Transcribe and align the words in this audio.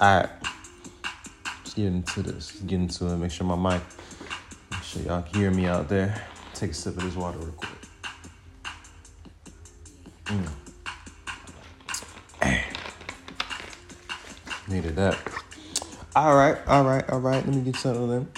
All 0.00 0.20
right. 0.20 0.30
Let's 1.44 1.74
get 1.74 1.86
into 1.86 2.22
this. 2.22 2.52
Get 2.52 2.80
into 2.80 3.06
it. 3.06 3.16
Make 3.16 3.30
sure 3.30 3.46
my 3.46 3.74
mic. 3.74 3.82
Make 4.70 4.82
sure 4.82 5.02
y'all 5.02 5.20
can 5.20 5.38
hear 5.38 5.50
me 5.50 5.66
out 5.66 5.90
there. 5.90 6.26
Take 6.54 6.70
a 6.70 6.74
sip 6.74 6.96
of 6.96 7.02
this 7.02 7.14
water 7.16 7.38
real 7.38 7.52
quick. 7.52 7.70
Mm. 10.24 10.48
Needed 14.68 14.96
that. 14.96 15.18
All 16.16 16.34
right, 16.34 16.56
all 16.66 16.84
right, 16.84 17.08
all 17.10 17.20
right. 17.20 17.44
Let 17.44 17.54
me 17.54 17.60
get 17.60 17.76
settled 17.76 18.10
in. 18.12 18.28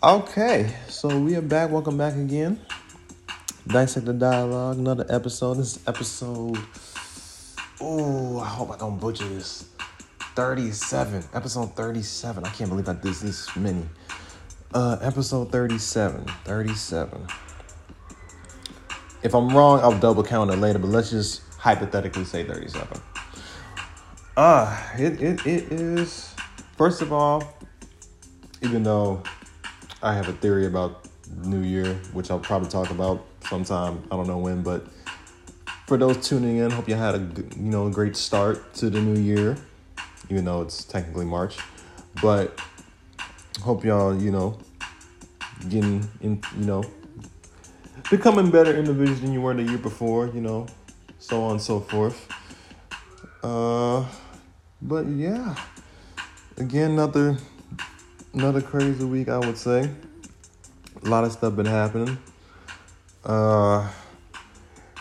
Okay, 0.00 0.76
so 0.86 1.18
we 1.18 1.34
are 1.34 1.42
back. 1.42 1.70
Welcome 1.70 1.98
back 1.98 2.14
again. 2.14 2.60
Dissect 3.66 4.06
the 4.06 4.12
dialogue. 4.12 4.78
Another 4.78 5.06
episode. 5.08 5.54
This 5.54 5.76
is 5.76 5.88
episode. 5.88 6.56
Oh, 7.82 8.38
I 8.40 8.46
hope 8.46 8.70
I 8.70 8.76
don't 8.76 9.00
butcher 9.00 9.26
this. 9.26 9.64
37. 10.36 11.24
Episode 11.32 11.74
37. 11.74 12.44
I 12.44 12.50
can't 12.50 12.68
believe 12.68 12.86
I 12.90 12.92
did 12.92 13.14
this 13.14 13.56
many. 13.56 13.88
Uh, 14.74 14.98
episode 15.00 15.50
37. 15.50 16.26
37. 16.44 17.26
If 19.22 19.34
I'm 19.34 19.48
wrong, 19.48 19.80
I'll 19.80 19.98
double 19.98 20.22
count 20.22 20.50
it 20.50 20.56
later, 20.56 20.78
but 20.78 20.90
let's 20.90 21.08
just 21.08 21.40
hypothetically 21.56 22.24
say 22.24 22.44
37. 22.44 23.00
Uh, 24.36 24.82
it, 24.98 25.22
it, 25.22 25.46
it 25.46 25.72
is, 25.72 26.34
first 26.76 27.00
of 27.00 27.14
all, 27.14 27.42
even 28.60 28.82
though 28.82 29.22
I 30.02 30.12
have 30.12 30.28
a 30.28 30.32
theory 30.34 30.66
about 30.66 31.06
New 31.44 31.62
Year, 31.62 31.94
which 32.12 32.30
I'll 32.30 32.38
probably 32.38 32.68
talk 32.68 32.90
about 32.90 33.24
sometime, 33.48 34.02
I 34.10 34.16
don't 34.16 34.26
know 34.26 34.38
when, 34.38 34.62
but 34.62 34.86
for 35.90 35.96
those 35.96 36.28
tuning 36.28 36.58
in, 36.58 36.70
hope 36.70 36.88
you 36.88 36.94
had 36.94 37.16
a 37.16 37.18
you 37.18 37.70
know 37.74 37.88
a 37.88 37.90
great 37.90 38.14
start 38.14 38.72
to 38.74 38.88
the 38.88 39.00
new 39.00 39.20
year 39.20 39.56
even 40.30 40.44
though 40.44 40.62
it's 40.62 40.84
technically 40.84 41.24
March. 41.24 41.58
But 42.22 42.58
hope 43.60 43.84
y'all, 43.84 44.16
you 44.20 44.30
know, 44.30 44.58
getting 45.68 46.08
in, 46.20 46.42
you 46.56 46.64
know, 46.64 46.84
becoming 48.10 48.50
better 48.50 48.74
individuals 48.74 49.20
than 49.20 49.32
you 49.32 49.40
were 49.40 49.54
the 49.54 49.64
year 49.64 49.78
before, 49.78 50.28
you 50.28 50.40
know, 50.40 50.66
so 51.18 51.42
on 51.42 51.52
and 51.52 51.60
so 51.60 51.80
forth. 51.80 52.28
Uh, 53.42 54.06
but 54.80 55.06
yeah, 55.08 55.56
again, 56.56 56.92
another 56.92 57.36
another 58.32 58.62
crazy 58.62 59.04
week, 59.04 59.28
I 59.28 59.38
would 59.38 59.58
say. 59.58 59.90
A 61.02 61.08
lot 61.08 61.24
of 61.24 61.32
stuff 61.32 61.56
been 61.56 61.66
happening. 61.66 62.18
Uh, 63.24 63.88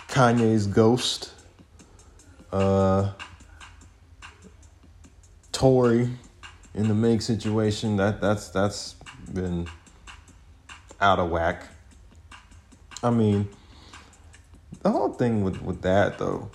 Kanye's 0.09 0.67
ghost. 0.67 1.31
Uh, 2.51 3.11
Tory 5.51 6.09
in 6.73 6.87
the 6.87 6.93
Meg 6.93 7.21
situation, 7.21 7.97
that 7.97 8.21
that's 8.21 8.49
that's 8.49 8.95
been 9.33 9.67
out 11.01 11.19
of 11.19 11.29
whack. 11.29 11.63
I 13.03 13.09
mean, 13.09 13.49
the 14.81 14.89
whole 14.89 15.13
thing 15.13 15.43
with, 15.43 15.61
with 15.61 15.81
that 15.81 16.17
though, 16.17 16.49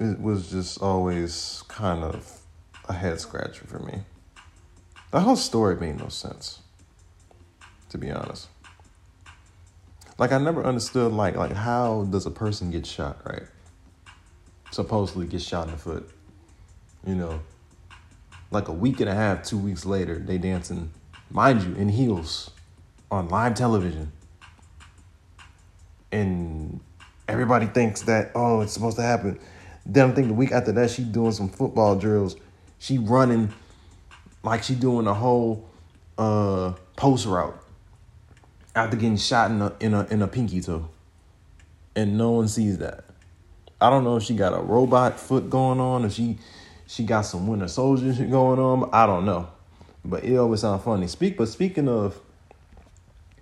it 0.00 0.20
was 0.20 0.50
just 0.50 0.80
always 0.82 1.62
kind 1.68 2.02
of 2.02 2.40
a 2.88 2.92
head 2.92 3.20
scratcher 3.20 3.66
for 3.66 3.78
me. 3.78 4.02
The 5.10 5.20
whole 5.20 5.36
story 5.36 5.76
made 5.76 5.98
no 5.98 6.08
sense, 6.08 6.60
to 7.90 7.98
be 7.98 8.10
honest. 8.10 8.48
Like 10.22 10.30
I 10.30 10.38
never 10.38 10.64
understood 10.64 11.10
like 11.10 11.34
like 11.34 11.50
how 11.50 12.04
does 12.04 12.26
a 12.26 12.30
person 12.30 12.70
get 12.70 12.86
shot, 12.86 13.18
right? 13.28 13.42
Supposedly 14.70 15.26
get 15.26 15.42
shot 15.42 15.66
in 15.66 15.72
the 15.72 15.76
foot. 15.76 16.08
You 17.04 17.16
know, 17.16 17.40
like 18.52 18.68
a 18.68 18.72
week 18.72 19.00
and 19.00 19.08
a 19.08 19.14
half, 19.14 19.42
two 19.42 19.58
weeks 19.58 19.84
later, 19.84 20.20
they 20.20 20.38
dancing, 20.38 20.92
mind 21.28 21.64
you, 21.64 21.74
in 21.74 21.88
heels 21.88 22.50
on 23.10 23.30
live 23.30 23.54
television. 23.54 24.12
And 26.12 26.78
everybody 27.26 27.66
thinks 27.66 28.02
that, 28.02 28.30
oh, 28.36 28.60
it's 28.60 28.72
supposed 28.72 28.98
to 28.98 29.02
happen. 29.02 29.40
Then 29.84 30.12
I 30.12 30.14
think 30.14 30.28
the 30.28 30.34
week 30.34 30.52
after 30.52 30.70
that, 30.70 30.92
she 30.92 31.02
doing 31.02 31.32
some 31.32 31.48
football 31.48 31.96
drills. 31.96 32.36
She 32.78 32.96
running 32.96 33.52
like 34.44 34.62
she 34.62 34.76
doing 34.76 35.08
a 35.08 35.14
whole 35.14 35.68
uh, 36.16 36.74
post 36.94 37.26
route 37.26 37.60
after 38.74 38.96
getting 38.96 39.16
shot 39.16 39.50
in 39.50 39.62
a, 39.62 39.72
in 39.80 39.94
a 39.94 40.06
in 40.06 40.22
a 40.22 40.28
pinky 40.28 40.60
toe. 40.60 40.88
And 41.94 42.16
no 42.16 42.30
one 42.30 42.48
sees 42.48 42.78
that. 42.78 43.04
I 43.80 43.90
don't 43.90 44.04
know 44.04 44.16
if 44.16 44.22
she 44.22 44.34
got 44.34 44.54
a 44.54 44.62
robot 44.62 45.18
foot 45.18 45.50
going 45.50 45.80
on, 45.80 46.04
or 46.04 46.10
she 46.10 46.38
she 46.86 47.04
got 47.04 47.22
some 47.22 47.46
Winter 47.46 47.68
Soldier 47.68 48.14
shit 48.14 48.30
going 48.30 48.58
on. 48.58 48.88
I 48.92 49.06
don't 49.06 49.26
know, 49.26 49.48
but 50.04 50.24
it 50.24 50.36
always 50.36 50.60
sounds 50.60 50.84
funny. 50.84 51.06
Speak, 51.06 51.36
but 51.36 51.48
speaking 51.48 51.88
of, 51.88 52.18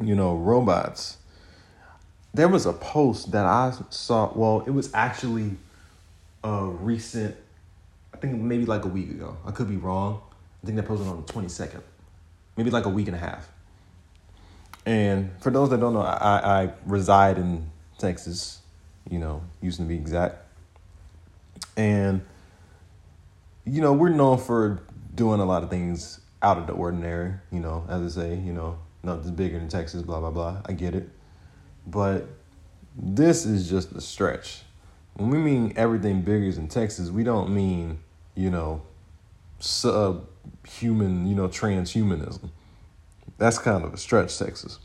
you 0.02 0.14
know, 0.14 0.34
robots, 0.34 1.18
there 2.34 2.48
was 2.48 2.66
a 2.66 2.72
post 2.72 3.32
that 3.32 3.44
I 3.44 3.72
saw. 3.90 4.32
Well, 4.34 4.64
it 4.66 4.70
was 4.70 4.90
actually 4.94 5.52
a 6.42 6.64
recent. 6.64 7.36
I 8.12 8.16
think 8.16 8.40
maybe 8.40 8.66
like 8.66 8.84
a 8.84 8.88
week 8.88 9.10
ago. 9.10 9.36
I 9.46 9.52
could 9.52 9.68
be 9.68 9.76
wrong. 9.76 10.20
I 10.62 10.66
think 10.66 10.76
they 10.76 10.82
posted 10.82 11.06
on 11.06 11.24
the 11.24 11.32
twenty 11.32 11.48
second, 11.48 11.82
maybe 12.56 12.70
like 12.70 12.86
a 12.86 12.90
week 12.90 13.06
and 13.06 13.16
a 13.16 13.20
half. 13.20 13.48
And 14.86 15.30
for 15.42 15.50
those 15.50 15.70
that 15.70 15.80
don't 15.80 15.94
know, 15.94 16.00
I, 16.00 16.62
I 16.62 16.72
reside 16.86 17.38
in 17.38 17.70
Texas, 17.98 18.60
you 19.08 19.18
know, 19.18 19.42
Houston 19.60 19.86
to 19.86 19.88
be 19.88 19.96
exact. 19.96 20.36
And 21.76 22.22
you 23.64 23.80
know, 23.80 23.92
we're 23.92 24.08
known 24.08 24.38
for 24.38 24.82
doing 25.14 25.40
a 25.40 25.44
lot 25.44 25.62
of 25.62 25.70
things 25.70 26.20
out 26.42 26.58
of 26.58 26.66
the 26.66 26.72
ordinary, 26.72 27.34
you 27.50 27.60
know, 27.60 27.84
as 27.88 28.16
I 28.16 28.22
say, 28.22 28.34
you 28.36 28.52
know, 28.52 28.78
nothing's 29.02 29.30
bigger 29.30 29.58
than 29.58 29.68
Texas, 29.68 30.02
blah, 30.02 30.20
blah, 30.20 30.30
blah. 30.30 30.62
I 30.66 30.72
get 30.72 30.94
it. 30.94 31.08
But 31.86 32.26
this 32.96 33.44
is 33.44 33.68
just 33.68 33.92
a 33.92 34.00
stretch. 34.00 34.62
When 35.14 35.30
we 35.30 35.38
mean 35.38 35.74
everything 35.76 36.22
bigger 36.22 36.50
than 36.52 36.68
Texas, 36.68 37.10
we 37.10 37.24
don't 37.24 37.50
mean, 37.54 37.98
you 38.34 38.50
know, 38.50 38.82
subhuman, 39.58 41.26
you 41.26 41.34
know, 41.34 41.48
transhumanism. 41.48 42.50
That's 43.40 43.58
kind 43.58 43.82
of 43.82 43.94
a 43.94 43.96
stretch, 43.96 44.38
Texas. 44.38 44.78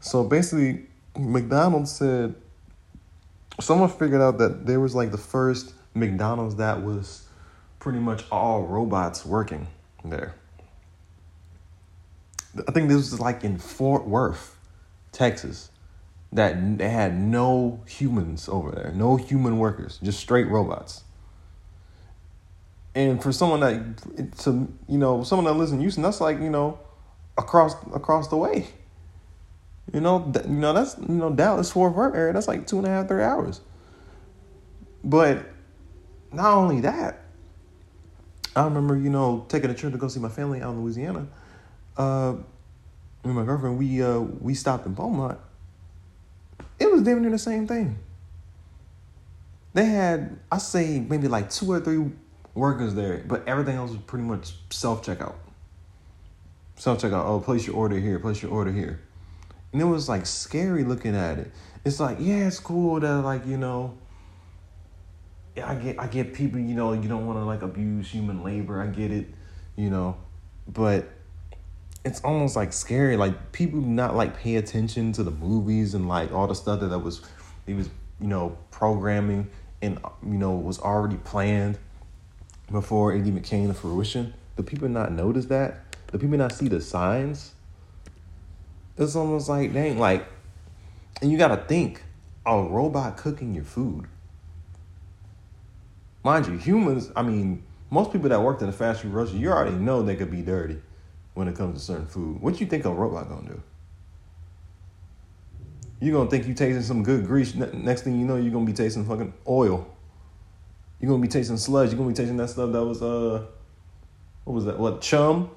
So 0.00 0.22
basically, 0.22 0.84
McDonald's 1.18 1.90
said, 1.90 2.34
someone 3.58 3.88
figured 3.88 4.20
out 4.20 4.36
that 4.36 4.66
there 4.66 4.80
was 4.80 4.94
like 4.94 5.10
the 5.12 5.18
first 5.18 5.72
McDonald's 5.94 6.56
that 6.56 6.82
was 6.82 7.26
pretty 7.78 8.00
much 8.00 8.24
all 8.30 8.64
robots 8.64 9.24
working 9.24 9.66
there. 10.04 10.34
I 12.68 12.70
think 12.72 12.90
this 12.90 12.98
was 12.98 13.18
like 13.18 13.44
in 13.44 13.56
Fort 13.56 14.06
Worth, 14.06 14.58
Texas, 15.12 15.70
that 16.34 16.78
they 16.78 16.90
had 16.90 17.18
no 17.18 17.80
humans 17.86 18.46
over 18.46 18.70
there, 18.72 18.92
no 18.94 19.16
human 19.16 19.58
workers, 19.58 19.98
just 20.02 20.20
straight 20.20 20.48
robots. 20.48 21.04
And 22.94 23.22
for 23.22 23.32
someone 23.32 23.60
that 23.60 24.36
to 24.40 24.70
you 24.86 24.98
know 24.98 25.22
someone 25.22 25.46
that 25.46 25.54
lives 25.54 25.72
in 25.72 25.80
Houston, 25.80 26.02
that's 26.02 26.20
like 26.20 26.38
you 26.38 26.50
know 26.50 26.78
across 27.38 27.74
across 27.94 28.28
the 28.28 28.36
way. 28.36 28.66
You 29.92 30.00
know, 30.00 30.32
you 30.44 30.50
know 30.50 30.72
that's 30.72 30.96
you 30.98 31.14
know 31.14 31.30
Dallas 31.30 31.70
Fort 31.70 31.94
Worth 31.94 32.14
area. 32.14 32.32
That's 32.32 32.48
like 32.48 32.66
two 32.66 32.78
and 32.78 32.86
a 32.86 32.90
half, 32.90 33.08
three 33.08 33.22
hours. 33.22 33.60
But 35.04 35.46
not 36.32 36.54
only 36.54 36.80
that, 36.80 37.22
I 38.54 38.64
remember, 38.64 38.96
you 38.96 39.10
know, 39.10 39.44
taking 39.48 39.70
a 39.70 39.74
trip 39.74 39.92
to 39.92 39.98
go 39.98 40.08
see 40.08 40.20
my 40.20 40.28
family 40.28 40.60
out 40.60 40.72
in 40.72 40.82
Louisiana. 40.82 41.26
Uh, 41.96 42.34
with 43.24 43.34
my 43.34 43.44
girlfriend, 43.44 43.78
we 43.78 44.02
uh, 44.02 44.18
we 44.18 44.54
stopped 44.54 44.86
in 44.86 44.94
Beaumont. 44.94 45.38
It 46.78 46.90
was 46.90 47.02
damn 47.02 47.22
near 47.22 47.30
the 47.30 47.38
same 47.38 47.66
thing. 47.66 47.98
They 49.74 49.86
had, 49.86 50.38
I 50.50 50.58
say, 50.58 51.00
maybe 51.00 51.28
like 51.28 51.48
two 51.50 51.70
or 51.70 51.80
three 51.80 52.10
workers 52.54 52.94
there, 52.94 53.22
but 53.26 53.46
everything 53.48 53.76
else 53.76 53.90
was 53.90 54.00
pretty 54.00 54.24
much 54.24 54.54
self 54.70 55.04
checkout. 55.04 55.34
Self 56.82 57.00
checkout. 57.00 57.24
Oh, 57.26 57.38
place 57.38 57.64
your 57.64 57.76
order 57.76 57.96
here. 57.96 58.18
Place 58.18 58.42
your 58.42 58.50
order 58.50 58.72
here. 58.72 58.98
And 59.72 59.80
it 59.80 59.84
was 59.84 60.08
like 60.08 60.26
scary 60.26 60.82
looking 60.82 61.14
at 61.14 61.38
it. 61.38 61.52
It's 61.84 62.00
like, 62.00 62.16
yeah, 62.18 62.48
it's 62.48 62.58
cool 62.58 62.98
that 62.98 63.18
like 63.18 63.46
you 63.46 63.56
know 63.56 63.96
I 65.62 65.76
get 65.76 66.00
I 66.00 66.08
get 66.08 66.34
people, 66.34 66.58
you 66.58 66.74
know, 66.74 66.92
you 66.92 67.08
don't 67.08 67.24
want 67.24 67.38
to 67.38 67.44
like 67.44 67.62
abuse 67.62 68.10
human 68.10 68.42
labor. 68.42 68.82
I 68.82 68.88
get 68.88 69.12
it, 69.12 69.28
you 69.76 69.90
know, 69.90 70.16
but 70.66 71.08
it's 72.04 72.20
almost 72.22 72.56
like 72.56 72.72
scary. 72.72 73.16
Like 73.16 73.52
people 73.52 73.80
not 73.80 74.16
like 74.16 74.36
pay 74.36 74.56
attention 74.56 75.12
to 75.12 75.22
the 75.22 75.30
movies 75.30 75.94
and 75.94 76.08
like 76.08 76.32
all 76.32 76.48
the 76.48 76.56
stuff 76.56 76.80
that, 76.80 76.88
that 76.88 76.98
was 76.98 77.24
he 77.64 77.74
was, 77.74 77.88
you 78.20 78.26
know, 78.26 78.58
programming 78.72 79.48
and 79.82 80.00
you 80.20 80.36
know 80.36 80.50
was 80.54 80.80
already 80.80 81.18
planned 81.18 81.78
before 82.72 83.14
it 83.14 83.24
even 83.24 83.40
came 83.40 83.68
to 83.68 83.74
fruition. 83.74 84.34
Do 84.56 84.64
people 84.64 84.88
not 84.88 85.12
notice 85.12 85.46
that? 85.46 85.91
Do 86.12 86.18
people 86.18 86.36
not 86.36 86.52
see 86.52 86.68
the 86.68 86.80
signs? 86.80 87.52
It's 88.96 89.16
almost 89.16 89.48
like 89.48 89.72
dang, 89.72 89.98
like, 89.98 90.26
and 91.20 91.32
you 91.32 91.38
gotta 91.38 91.56
think, 91.56 92.04
a 92.44 92.62
robot 92.62 93.16
cooking 93.16 93.54
your 93.54 93.64
food 93.64 94.06
mind 96.24 96.46
you, 96.46 96.56
humans, 96.56 97.10
I 97.16 97.22
mean, 97.22 97.62
most 97.90 98.12
people 98.12 98.28
that 98.28 98.40
worked 98.40 98.62
in 98.62 98.68
a 98.68 98.72
fast 98.72 99.02
food 99.02 99.12
restaurant, 99.12 99.42
you 99.42 99.50
already 99.50 99.76
know 99.76 100.02
they 100.02 100.16
could 100.16 100.30
be 100.30 100.42
dirty 100.42 100.78
when 101.34 101.48
it 101.48 101.56
comes 101.56 101.78
to 101.78 101.84
certain 101.84 102.06
food. 102.06 102.40
What 102.40 102.60
you 102.60 102.66
think 102.66 102.84
a 102.84 102.90
robot 102.90 103.28
gonna 103.28 103.48
do? 103.48 103.62
You 106.00 106.12
gonna 106.12 106.30
think 106.30 106.46
you 106.46 106.54
tasting 106.54 106.82
some 106.82 107.02
good 107.02 107.26
grease. 107.26 107.54
Next 107.54 108.02
thing 108.02 108.18
you 108.18 108.26
know, 108.26 108.36
you're 108.36 108.52
gonna 108.52 108.66
be 108.66 108.72
tasting 108.72 109.04
fucking 109.04 109.32
oil. 109.46 109.86
You're 111.00 111.10
gonna 111.10 111.22
be 111.22 111.28
tasting 111.28 111.56
sludge. 111.56 111.90
You're 111.90 111.98
gonna 111.98 112.10
be 112.10 112.14
tasting 112.14 112.36
that 112.38 112.48
stuff 112.48 112.72
that 112.72 112.84
was 112.84 113.02
uh, 113.02 113.44
what 114.44 114.54
was 114.54 114.64
that? 114.64 114.78
What 114.78 115.00
chum? 115.00 115.50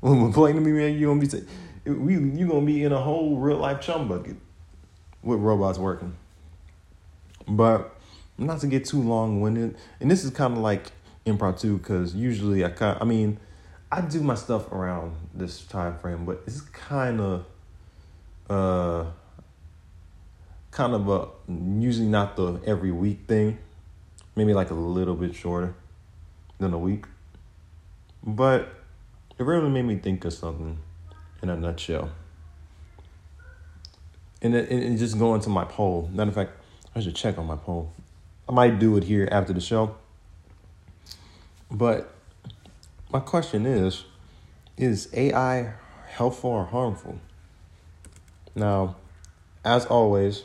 When 0.00 0.22
we're 0.22 0.32
playing 0.32 0.56
to 0.56 0.62
me, 0.62 0.72
man, 0.72 0.98
you 0.98 1.06
gonna 1.06 1.20
be 1.20 1.28
ta- 1.28 1.46
we 1.84 2.14
you 2.14 2.46
gonna 2.46 2.64
be 2.64 2.84
in 2.84 2.92
a 2.92 3.00
whole 3.00 3.36
real 3.36 3.58
life 3.58 3.80
chum 3.80 4.08
bucket 4.08 4.36
with 5.22 5.40
robots 5.40 5.78
working. 5.78 6.16
But 7.46 7.94
not 8.38 8.60
to 8.60 8.66
get 8.66 8.86
too 8.86 9.02
long 9.02 9.40
winded, 9.40 9.76
and 10.00 10.10
this 10.10 10.24
is 10.24 10.30
kind 10.30 10.54
of 10.54 10.60
like 10.60 10.92
impromptu 11.26 11.76
because 11.76 12.14
usually 12.14 12.64
I 12.64 12.70
kind 12.70 12.96
I 13.00 13.04
mean 13.04 13.38
I 13.92 14.00
do 14.00 14.22
my 14.22 14.34
stuff 14.34 14.72
around 14.72 15.16
this 15.34 15.64
time 15.66 15.98
frame, 15.98 16.24
but 16.24 16.42
it's 16.46 16.62
kind 16.62 17.20
of 17.20 17.44
uh 18.48 19.04
kind 20.70 20.94
of 20.94 21.08
a 21.08 21.28
usually 21.78 22.08
not 22.08 22.36
the 22.36 22.58
every 22.66 22.90
week 22.92 23.26
thing, 23.28 23.58
maybe 24.34 24.54
like 24.54 24.70
a 24.70 24.74
little 24.74 25.14
bit 25.14 25.34
shorter 25.34 25.74
than 26.58 26.72
a 26.72 26.78
week, 26.78 27.04
but 28.22 28.79
it 29.40 29.44
really 29.44 29.70
made 29.70 29.86
me 29.86 29.96
think 29.96 30.22
of 30.26 30.34
something 30.34 30.76
in 31.42 31.48
a 31.48 31.56
nutshell. 31.56 32.10
And 34.42 34.54
it, 34.54 34.70
it 34.70 34.96
just 34.98 35.18
going 35.18 35.40
to 35.40 35.48
my 35.48 35.64
poll. 35.64 36.10
Matter 36.12 36.28
of 36.28 36.34
fact, 36.34 36.52
I 36.94 37.00
should 37.00 37.16
check 37.16 37.38
on 37.38 37.46
my 37.46 37.56
poll. 37.56 37.90
I 38.46 38.52
might 38.52 38.78
do 38.78 38.98
it 38.98 39.04
here 39.04 39.26
after 39.32 39.54
the 39.54 39.60
show. 39.60 39.96
But 41.70 42.12
my 43.10 43.20
question 43.20 43.64
is 43.64 44.04
is 44.76 45.08
AI 45.14 45.72
helpful 46.08 46.50
or 46.50 46.64
harmful? 46.66 47.18
Now, 48.54 48.96
as 49.64 49.86
always, 49.86 50.44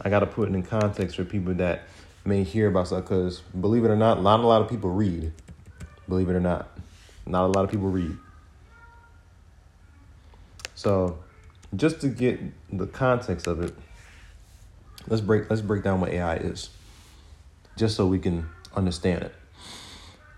I 0.00 0.10
got 0.10 0.20
to 0.20 0.26
put 0.26 0.48
it 0.48 0.54
in 0.54 0.62
context 0.62 1.16
for 1.16 1.24
people 1.24 1.54
that 1.54 1.82
may 2.24 2.44
hear 2.44 2.68
about 2.68 2.86
stuff 2.86 3.02
because 3.02 3.40
believe 3.40 3.84
it 3.84 3.88
or 3.88 3.96
not, 3.96 4.22
not 4.22 4.38
a 4.38 4.46
lot 4.46 4.62
of 4.62 4.68
people 4.68 4.90
read. 4.90 5.32
Believe 6.08 6.28
it 6.28 6.34
or 6.34 6.40
not, 6.40 6.68
not 7.26 7.44
a 7.44 7.48
lot 7.48 7.64
of 7.64 7.70
people 7.70 7.88
read. 7.88 8.16
So, 10.78 11.18
just 11.74 12.00
to 12.02 12.08
get 12.08 12.38
the 12.72 12.86
context 12.86 13.48
of 13.48 13.60
it, 13.60 13.74
let's 15.08 15.20
break 15.20 15.50
let's 15.50 15.60
break 15.60 15.82
down 15.82 16.00
what 16.00 16.10
AI 16.10 16.36
is, 16.36 16.70
just 17.76 17.96
so 17.96 18.06
we 18.06 18.20
can 18.20 18.48
understand 18.76 19.24
it. 19.24 19.34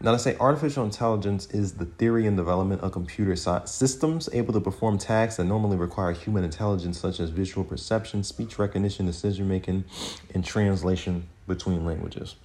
Now, 0.01 0.13
let's 0.13 0.25
say 0.25 0.39
artificial 0.41 0.83
intelligence 0.83 1.45
is 1.51 1.75
the 1.75 1.85
theory 1.85 2.27
and 2.27 2.39
development 2.39 2.81
of 2.81 2.91
computer 2.93 3.37
systems 3.37 4.31
able 4.33 4.55
to 4.55 4.61
perform 4.63 4.97
tasks 4.97 5.37
that 5.37 5.45
normally 5.45 5.77
require 5.77 6.13
human 6.13 6.43
intelligence, 6.43 6.99
such 6.99 7.21
as 7.21 7.29
visual 7.29 7.63
perception, 7.63 8.25
speech 8.25 8.59
recognition, 8.59 9.05
decision 9.05 9.47
making, 9.47 9.85
and 10.33 10.43
translation 10.43 11.29
between 11.47 11.85
languages. 11.85 12.37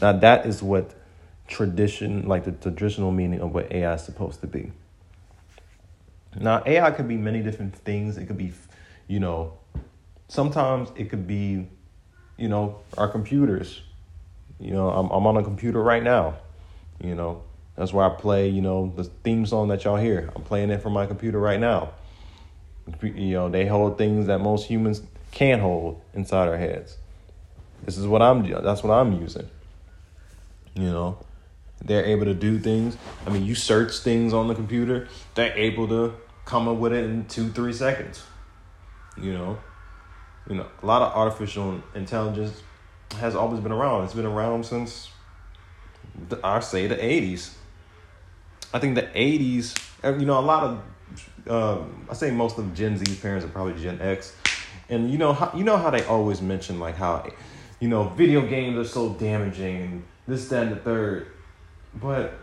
Now, 0.00 0.12
that 0.12 0.46
is 0.46 0.62
what 0.62 0.94
tradition, 1.46 2.26
like 2.26 2.46
the 2.46 2.52
traditional 2.52 3.12
meaning 3.12 3.42
of 3.42 3.52
what 3.52 3.70
AI 3.70 3.92
is 3.92 4.02
supposed 4.02 4.40
to 4.40 4.46
be. 4.46 4.72
Now, 6.40 6.62
AI 6.66 6.90
could 6.90 7.08
be 7.08 7.16
many 7.16 7.42
different 7.42 7.76
things. 7.76 8.16
It 8.16 8.26
could 8.26 8.38
be, 8.38 8.52
you 9.06 9.20
know, 9.20 9.54
sometimes 10.28 10.90
it 10.96 11.10
could 11.10 11.26
be, 11.26 11.68
you 12.36 12.48
know, 12.48 12.80
our 12.98 13.08
computers 13.08 13.82
you 14.60 14.70
know, 14.70 14.88
I'm 14.88 15.10
I'm 15.10 15.26
on 15.26 15.36
a 15.36 15.42
computer 15.42 15.82
right 15.82 16.02
now. 16.02 16.36
You 17.02 17.14
know, 17.14 17.42
that's 17.76 17.92
where 17.92 18.04
I 18.04 18.14
play. 18.14 18.48
You 18.48 18.62
know, 18.62 18.92
the 18.96 19.04
theme 19.04 19.46
song 19.46 19.68
that 19.68 19.84
y'all 19.84 19.96
hear. 19.96 20.30
I'm 20.34 20.42
playing 20.42 20.70
it 20.70 20.82
from 20.82 20.92
my 20.92 21.06
computer 21.06 21.38
right 21.38 21.60
now. 21.60 21.90
You 23.02 23.32
know, 23.32 23.48
they 23.48 23.66
hold 23.66 23.98
things 23.98 24.26
that 24.26 24.38
most 24.38 24.66
humans 24.66 25.02
can't 25.32 25.60
hold 25.60 26.00
inside 26.12 26.48
our 26.48 26.56
heads. 26.56 26.98
This 27.84 27.98
is 27.98 28.06
what 28.06 28.22
I'm. 28.22 28.48
That's 28.48 28.82
what 28.82 28.92
I'm 28.92 29.20
using. 29.20 29.48
You 30.74 30.90
know, 30.90 31.18
they're 31.84 32.04
able 32.04 32.24
to 32.26 32.34
do 32.34 32.58
things. 32.58 32.96
I 33.26 33.30
mean, 33.30 33.44
you 33.44 33.54
search 33.54 33.98
things 33.98 34.32
on 34.32 34.48
the 34.48 34.54
computer. 34.54 35.08
They're 35.34 35.56
able 35.56 35.88
to 35.88 36.14
come 36.44 36.68
up 36.68 36.76
with 36.76 36.92
it 36.92 37.04
in 37.04 37.24
two, 37.26 37.50
three 37.50 37.72
seconds. 37.72 38.24
You 39.20 39.32
know, 39.32 39.58
you 40.48 40.56
know, 40.56 40.66
a 40.82 40.86
lot 40.86 41.02
of 41.02 41.12
artificial 41.14 41.80
intelligence 41.94 42.62
has 43.16 43.34
always 43.34 43.60
been 43.60 43.72
around. 43.72 44.04
It's 44.04 44.14
been 44.14 44.26
around 44.26 44.66
since 44.66 45.10
I 46.42 46.60
say 46.60 46.86
the 46.86 47.02
eighties. 47.02 47.56
I 48.72 48.78
think 48.78 48.94
the 48.96 49.08
eighties. 49.14 49.74
You 50.02 50.26
know, 50.26 50.38
a 50.38 50.40
lot 50.40 50.64
of 50.64 50.82
uh, 51.48 51.84
I 52.10 52.14
say 52.14 52.30
most 52.30 52.58
of 52.58 52.74
Gen 52.74 52.96
Z's 52.96 53.18
parents 53.20 53.44
are 53.44 53.48
probably 53.48 53.80
Gen 53.80 54.00
X, 54.00 54.34
and 54.88 55.10
you 55.10 55.18
know 55.18 55.32
how 55.32 55.52
you 55.54 55.64
know 55.64 55.76
how 55.76 55.90
they 55.90 56.04
always 56.04 56.42
mention 56.42 56.80
like 56.80 56.96
how 56.96 57.26
you 57.80 57.88
know 57.88 58.08
video 58.10 58.46
games 58.46 58.76
are 58.76 58.88
so 58.88 59.10
damaging 59.14 59.82
and 59.82 60.04
this 60.26 60.48
that 60.48 60.64
and 60.64 60.72
the 60.72 60.76
third, 60.76 61.26
but 61.94 62.34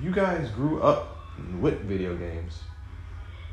you 0.00 0.10
guys 0.12 0.50
grew 0.50 0.80
up 0.80 1.15
with 1.60 1.80
video 1.82 2.16
games. 2.16 2.60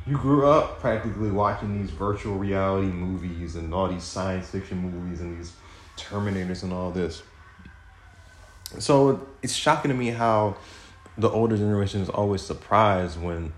You 0.05 0.17
grew 0.17 0.47
up 0.47 0.79
practically 0.79 1.31
watching 1.31 1.79
these 1.81 1.91
virtual 1.91 2.35
reality 2.35 2.87
movies 2.87 3.55
and 3.55 3.73
all 3.73 3.87
these 3.87 4.03
science 4.03 4.49
fiction 4.49 4.77
movies 4.77 5.21
and 5.21 5.37
these 5.37 5.53
Terminators 5.97 6.63
and 6.63 6.73
all 6.73 6.91
this. 6.91 7.21
So 8.79 9.27
it's 9.41 9.53
shocking 9.53 9.89
to 9.89 9.95
me 9.95 10.07
how 10.07 10.57
the 11.17 11.29
older 11.29 11.55
generation 11.55 12.01
is 12.01 12.09
always 12.09 12.41
surprised 12.41 13.21
when, 13.21 13.53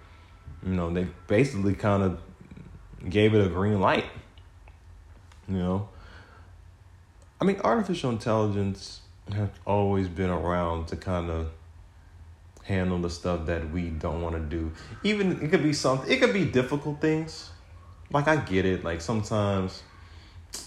you 0.61 0.73
know, 0.73 0.91
they 0.91 1.07
basically 1.27 1.73
kind 1.73 2.03
of 2.03 2.19
gave 3.09 3.33
it 3.33 3.45
a 3.45 3.49
green 3.49 3.79
light. 3.79 4.05
You 5.47 5.57
know, 5.57 5.89
I 7.39 7.45
mean, 7.45 7.61
artificial 7.63 8.09
intelligence 8.09 8.99
has 9.31 9.49
always 9.65 10.09
been 10.09 10.29
around 10.29 10.87
to 10.87 10.97
kind 10.97 11.29
of 11.29 11.51
handle 12.65 12.97
the 12.97 13.09
stuff 13.09 13.45
that 13.45 13.69
we 13.71 13.89
don't 13.89 14.21
want 14.21 14.35
to 14.35 14.41
do. 14.41 14.71
Even 15.03 15.41
it 15.41 15.49
could 15.51 15.63
be 15.63 15.73
something, 15.73 16.11
it 16.11 16.19
could 16.19 16.33
be 16.33 16.45
difficult 16.45 16.99
things. 16.99 17.49
Like 18.11 18.27
I 18.27 18.35
get 18.37 18.65
it. 18.65 18.83
Like 18.83 19.01
sometimes, 19.01 19.83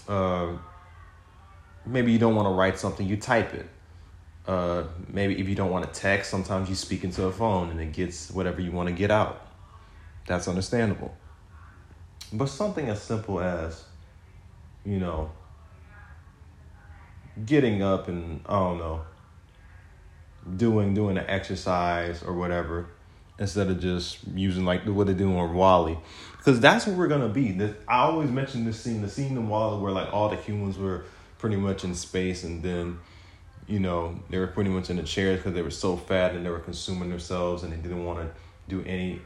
uh, 0.07 0.53
maybe 1.85 2.11
you 2.11 2.19
don't 2.19 2.35
want 2.35 2.47
to 2.47 2.53
write 2.53 2.79
something, 2.79 3.05
you 3.05 3.17
type 3.17 3.53
it. 3.53 3.67
Uh, 4.47 4.85
maybe 5.07 5.39
if 5.39 5.47
you 5.47 5.55
don't 5.55 5.69
want 5.69 5.85
to 5.85 5.99
text, 5.99 6.31
sometimes 6.31 6.69
you 6.69 6.75
speak 6.75 7.03
into 7.03 7.25
a 7.25 7.31
phone 7.31 7.69
and 7.69 7.79
it 7.79 7.91
gets 7.91 8.31
whatever 8.31 8.61
you 8.61 8.71
want 8.71 8.87
to 8.87 8.95
get 8.95 9.11
out. 9.11 9.45
That's 10.25 10.47
understandable. 10.47 11.15
But 12.31 12.47
something 12.47 12.87
as 12.87 13.01
simple 13.01 13.39
as, 13.39 13.83
you 14.85 14.99
know, 14.99 15.31
getting 17.45 17.83
up 17.83 18.07
and 18.07 18.41
I 18.45 18.53
don't 18.53 18.77
know, 18.77 19.01
doing 20.57 20.93
doing 20.93 21.17
an 21.17 21.25
exercise 21.27 22.23
or 22.23 22.33
whatever, 22.33 22.87
instead 23.37 23.69
of 23.69 23.79
just 23.79 24.19
using 24.35 24.65
like 24.65 24.83
what 24.83 25.07
they 25.07 25.13
do 25.13 25.35
on 25.37 25.53
WALL-E, 25.53 25.97
because 26.37 26.59
that's 26.59 26.85
what 26.85 26.97
we're 26.97 27.07
gonna 27.07 27.29
be. 27.29 27.57
I 27.87 27.99
always 27.99 28.29
mention 28.29 28.65
this 28.65 28.79
scene, 28.79 29.01
the 29.01 29.09
scene 29.09 29.37
in 29.37 29.47
WALL-E 29.49 29.81
where 29.81 29.91
like 29.91 30.13
all 30.13 30.29
the 30.29 30.35
humans 30.35 30.77
were 30.77 31.05
pretty 31.37 31.55
much 31.55 31.83
in 31.83 31.95
space, 31.95 32.43
and 32.43 32.61
then 32.61 32.99
you 33.67 33.79
know 33.79 34.19
they 34.29 34.37
were 34.37 34.47
pretty 34.47 34.69
much 34.69 34.89
in 34.89 34.97
the 34.97 35.03
chairs 35.03 35.37
because 35.37 35.53
they 35.53 35.61
were 35.61 35.71
so 35.71 35.95
fat 35.97 36.35
and 36.35 36.45
they 36.45 36.49
were 36.49 36.59
consuming 36.59 37.09
themselves, 37.09 37.63
and 37.63 37.71
they 37.71 37.77
didn't 37.77 38.05
want 38.05 38.19
to 38.19 38.29
do 38.67 38.83
any 38.87 39.21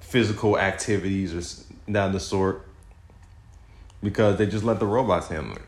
physical 0.00 0.58
activities 0.58 1.34
or 1.34 1.92
down 1.92 2.12
the 2.12 2.20
sort 2.20 2.66
because 4.02 4.38
they 4.38 4.46
just 4.46 4.64
let 4.64 4.80
the 4.80 4.86
robots 4.86 5.28
handle 5.28 5.56
it. 5.56 5.62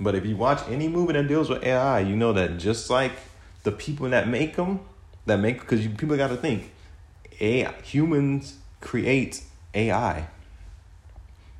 But 0.00 0.14
if 0.14 0.24
you 0.24 0.36
watch 0.36 0.60
any 0.68 0.88
movie 0.88 1.12
that 1.12 1.28
deals 1.28 1.48
with 1.48 1.62
AI, 1.62 2.00
you 2.00 2.16
know 2.16 2.32
that 2.32 2.58
just 2.58 2.90
like 2.90 3.12
the 3.64 3.72
people 3.72 4.08
that 4.10 4.28
make 4.28 4.56
them, 4.56 4.80
that 5.26 5.38
make 5.38 5.60
because 5.60 5.86
people 5.86 6.16
got 6.16 6.28
to 6.28 6.36
think, 6.36 6.70
AI 7.40 7.72
humans 7.82 8.58
create 8.80 9.42
AI. 9.74 10.28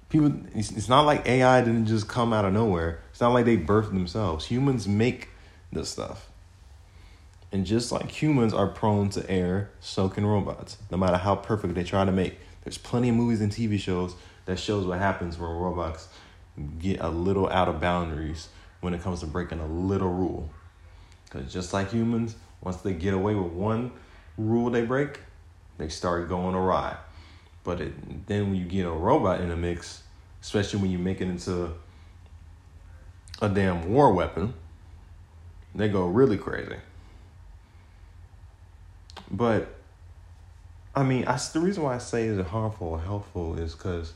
People, 0.09 0.35
it's, 0.55 0.71
it's 0.71 0.89
not 0.89 1.03
like 1.03 1.27
AI 1.27 1.61
didn't 1.63 1.87
just 1.87 2.07
come 2.07 2.33
out 2.33 2.45
of 2.45 2.53
nowhere. 2.53 3.01
It's 3.11 3.21
not 3.21 3.33
like 3.33 3.47
they 3.47 3.57
birthed 3.57 3.89
themselves. 3.89 4.47
Humans 4.47 4.87
make 4.87 5.31
this 5.73 5.89
stuff. 5.89 6.31
And 7.51 7.67
just 7.67 7.91
like 7.91 8.11
humans 8.11 8.53
are 8.53 8.69
prone 8.69 9.11
to 9.11 9.29
error, 9.29 9.71
so 9.81 10.09
can 10.09 10.27
robots. 10.27 10.77
No 10.91 10.97
matter 10.97 11.17
how 11.17 11.35
perfect 11.37 11.75
they 11.75 11.85
try 11.85 12.05
to 12.05 12.13
make. 12.13 12.39
There's 12.63 12.79
plenty 12.79 13.09
of 13.09 13.17
movies 13.17 13.41
and 13.41 13.51
TV 13.51 13.79
shows 13.79 14.15
that 14.47 14.59
shows 14.59 14.87
what 14.87 14.99
happens 14.99 15.39
when 15.39 15.51
robots 15.51 16.09
get 16.79 17.01
a 17.01 17.09
little 17.09 17.49
out 17.49 17.69
of 17.69 17.81
boundaries 17.81 18.49
when 18.81 18.95
it 18.95 19.03
comes 19.03 19.21
to 19.21 19.27
breaking 19.27 19.61
a 19.61 19.67
little 19.67 20.13
rule. 20.13 20.51
Because 21.35 21.53
just 21.53 21.73
like 21.73 21.91
humans, 21.91 22.37
once 22.61 22.77
they 22.79 22.93
get 22.93 23.13
away 23.13 23.35
with 23.35 23.53
one 23.53 23.91
rule 24.39 24.71
they 24.71 24.85
break, 24.85 25.21
they 25.79 25.89
start 25.89 26.29
going 26.29 26.55
awry. 26.55 26.97
But 27.65 27.81
it, 27.81 28.27
then 28.27 28.51
when 28.51 28.57
you 28.57 28.67
get 28.67 28.87
a 28.87 28.91
robot 28.91 29.41
in 29.41 29.49
the 29.49 29.57
mix, 29.57 30.03
especially 30.43 30.81
when 30.81 30.91
you 30.91 30.99
make 30.99 31.21
it 31.21 31.29
into 31.29 31.73
a 33.43 33.49
damn 33.49 33.91
war 33.91 34.13
weapon, 34.13 34.55
they 35.75 35.89
go 35.89 36.07
really 36.07 36.39
crazy. 36.39 36.77
but 39.31 39.75
I 40.95 41.03
mean, 41.03 41.25
I, 41.27 41.37
the 41.53 41.59
reason 41.59 41.83
why 41.83 41.97
I 41.97 41.99
say 41.99 42.27
is 42.27 42.39
it 42.39 42.47
harmful 42.47 42.87
or 42.87 43.01
helpful 43.01 43.59
is 43.59 43.75
because 43.75 44.13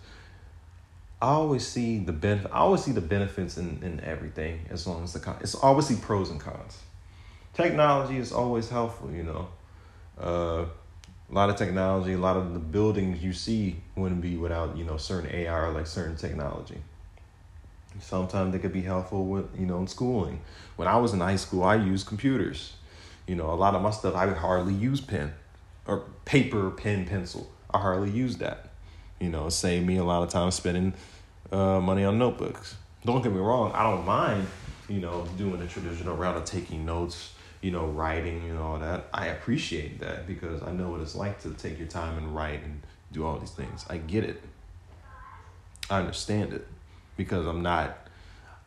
I 1.21 1.31
always 1.31 1.67
see 1.67 1.99
the 1.99 2.13
benefit. 2.13 2.53
I 2.53 2.59
always 2.59 2.85
see 2.85 2.93
the 2.93 3.01
benefits 3.01 3.59
in, 3.59 3.81
in 3.83 4.01
everything 4.05 4.67
as 4.71 4.87
long 4.87 5.03
as 5.03 5.13
the 5.13 5.19
con. 5.19 5.39
It's 5.41 5.57
obviously 5.57 5.97
pros 5.97 6.31
and 6.31 6.39
cons. 6.39 6.79
Technology 7.59 8.19
is 8.19 8.31
always 8.31 8.71
helpful, 8.71 9.11
you 9.11 9.25
know. 9.25 9.49
Uh, 10.17 10.65
a 11.29 11.35
lot 11.35 11.51
of 11.51 11.57
technology, 11.57 12.13
a 12.13 12.19
lot 12.19 12.37
of 12.37 12.53
the 12.53 12.61
buildings 12.61 13.21
you 13.21 13.33
see 13.33 13.81
wouldn't 13.97 14.21
be 14.21 14.37
without 14.37 14.77
you 14.77 14.85
know 14.85 14.97
certain 14.97 15.29
AI 15.35 15.67
or 15.67 15.73
like 15.73 15.89
certain 15.89 16.15
technology. 16.15 16.77
Sometimes 17.99 18.53
they 18.53 18.61
could 18.61 18.73
be 18.73 18.83
helpful 18.83 19.27
with 19.27 19.47
you 19.59 19.67
know 19.67 19.81
in 19.81 19.89
schooling. 19.89 20.41
When 20.77 20.87
I 20.87 20.99
was 20.99 21.13
in 21.13 21.19
high 21.19 21.35
school, 21.35 21.65
I 21.65 21.75
used 21.75 22.07
computers. 22.07 22.75
You 23.27 23.35
know, 23.35 23.51
a 23.51 23.59
lot 23.59 23.75
of 23.75 23.83
my 23.83 23.91
stuff 23.91 24.15
I 24.15 24.27
would 24.27 24.37
hardly 24.37 24.75
use 24.75 25.01
pen 25.01 25.35
or 25.85 26.05
paper, 26.27 26.71
pen, 26.71 27.07
pencil. 27.07 27.51
I 27.75 27.79
hardly 27.79 28.11
use 28.11 28.37
that. 28.37 28.69
You 29.19 29.31
know, 29.31 29.49
it 29.49 29.51
saved 29.51 29.85
me 29.85 29.97
a 29.97 30.05
lot 30.05 30.23
of 30.23 30.31
time 30.31 30.53
spending 30.53 30.95
uh, 31.51 31.81
money 31.81 32.05
on 32.05 32.21
notebooks. 32.21 32.77
Don't 33.05 33.21
get 33.21 33.33
me 33.33 33.41
wrong, 33.41 33.73
I 33.73 33.83
don't 33.83 34.07
mind, 34.07 34.47
you 34.89 35.01
know, 35.01 35.27
doing 35.37 35.59
the 35.59 35.67
traditional 35.67 36.17
route 36.17 36.37
of 36.37 36.45
taking 36.45 36.87
notes, 36.87 37.33
you 37.61 37.71
know, 37.71 37.87
writing 37.87 38.49
and 38.51 38.59
all 38.59 38.79
that. 38.79 39.09
I 39.13 39.27
appreciate 39.27 40.01
that 40.01 40.27
because 40.27 40.63
I 40.63 40.73
know 40.73 40.91
what 40.91 41.01
it's 41.01 41.15
like 41.15 41.41
to 41.43 41.51
take 41.55 41.79
your 41.79 41.89
time 41.89 42.17
and 42.19 42.35
write 42.35 42.63
and 42.63 42.83
do 43.13 43.27
all 43.27 43.39
these 43.39 43.51
things. 43.51 43.85
I 43.89 43.99
get 43.99 44.25
it. 44.25 44.43
I 45.91 45.99
understand 45.99 46.53
it 46.53 46.67
because 47.17 47.47
I'm 47.47 47.63
not, 47.63 48.09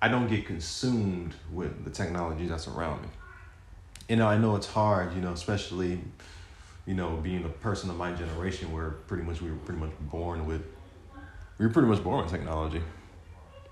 I 0.01 0.07
don't 0.07 0.27
get 0.27 0.45
consumed 0.45 1.35
with 1.51 1.83
the 1.85 1.91
technology 1.91 2.47
that's 2.47 2.67
around 2.67 3.03
me. 3.03 3.07
You 4.09 4.15
know, 4.17 4.27
I 4.27 4.37
know 4.37 4.55
it's 4.55 4.67
hard, 4.67 5.15
you 5.15 5.21
know, 5.21 5.31
especially 5.31 6.01
you 6.85 6.95
know, 6.95 7.15
being 7.17 7.43
a 7.45 7.49
person 7.49 7.89
of 7.89 7.95
my 7.95 8.11
generation 8.11 8.71
where 8.71 8.89
pretty 8.89 9.23
much 9.23 9.41
we 9.41 9.51
were 9.51 9.57
pretty 9.57 9.79
much 9.79 9.91
born 10.01 10.45
with, 10.45 10.63
we 11.57 11.65
were 11.65 11.71
pretty 11.71 11.87
much 11.87 12.03
born 12.03 12.23
with 12.23 12.31
technology, 12.31 12.81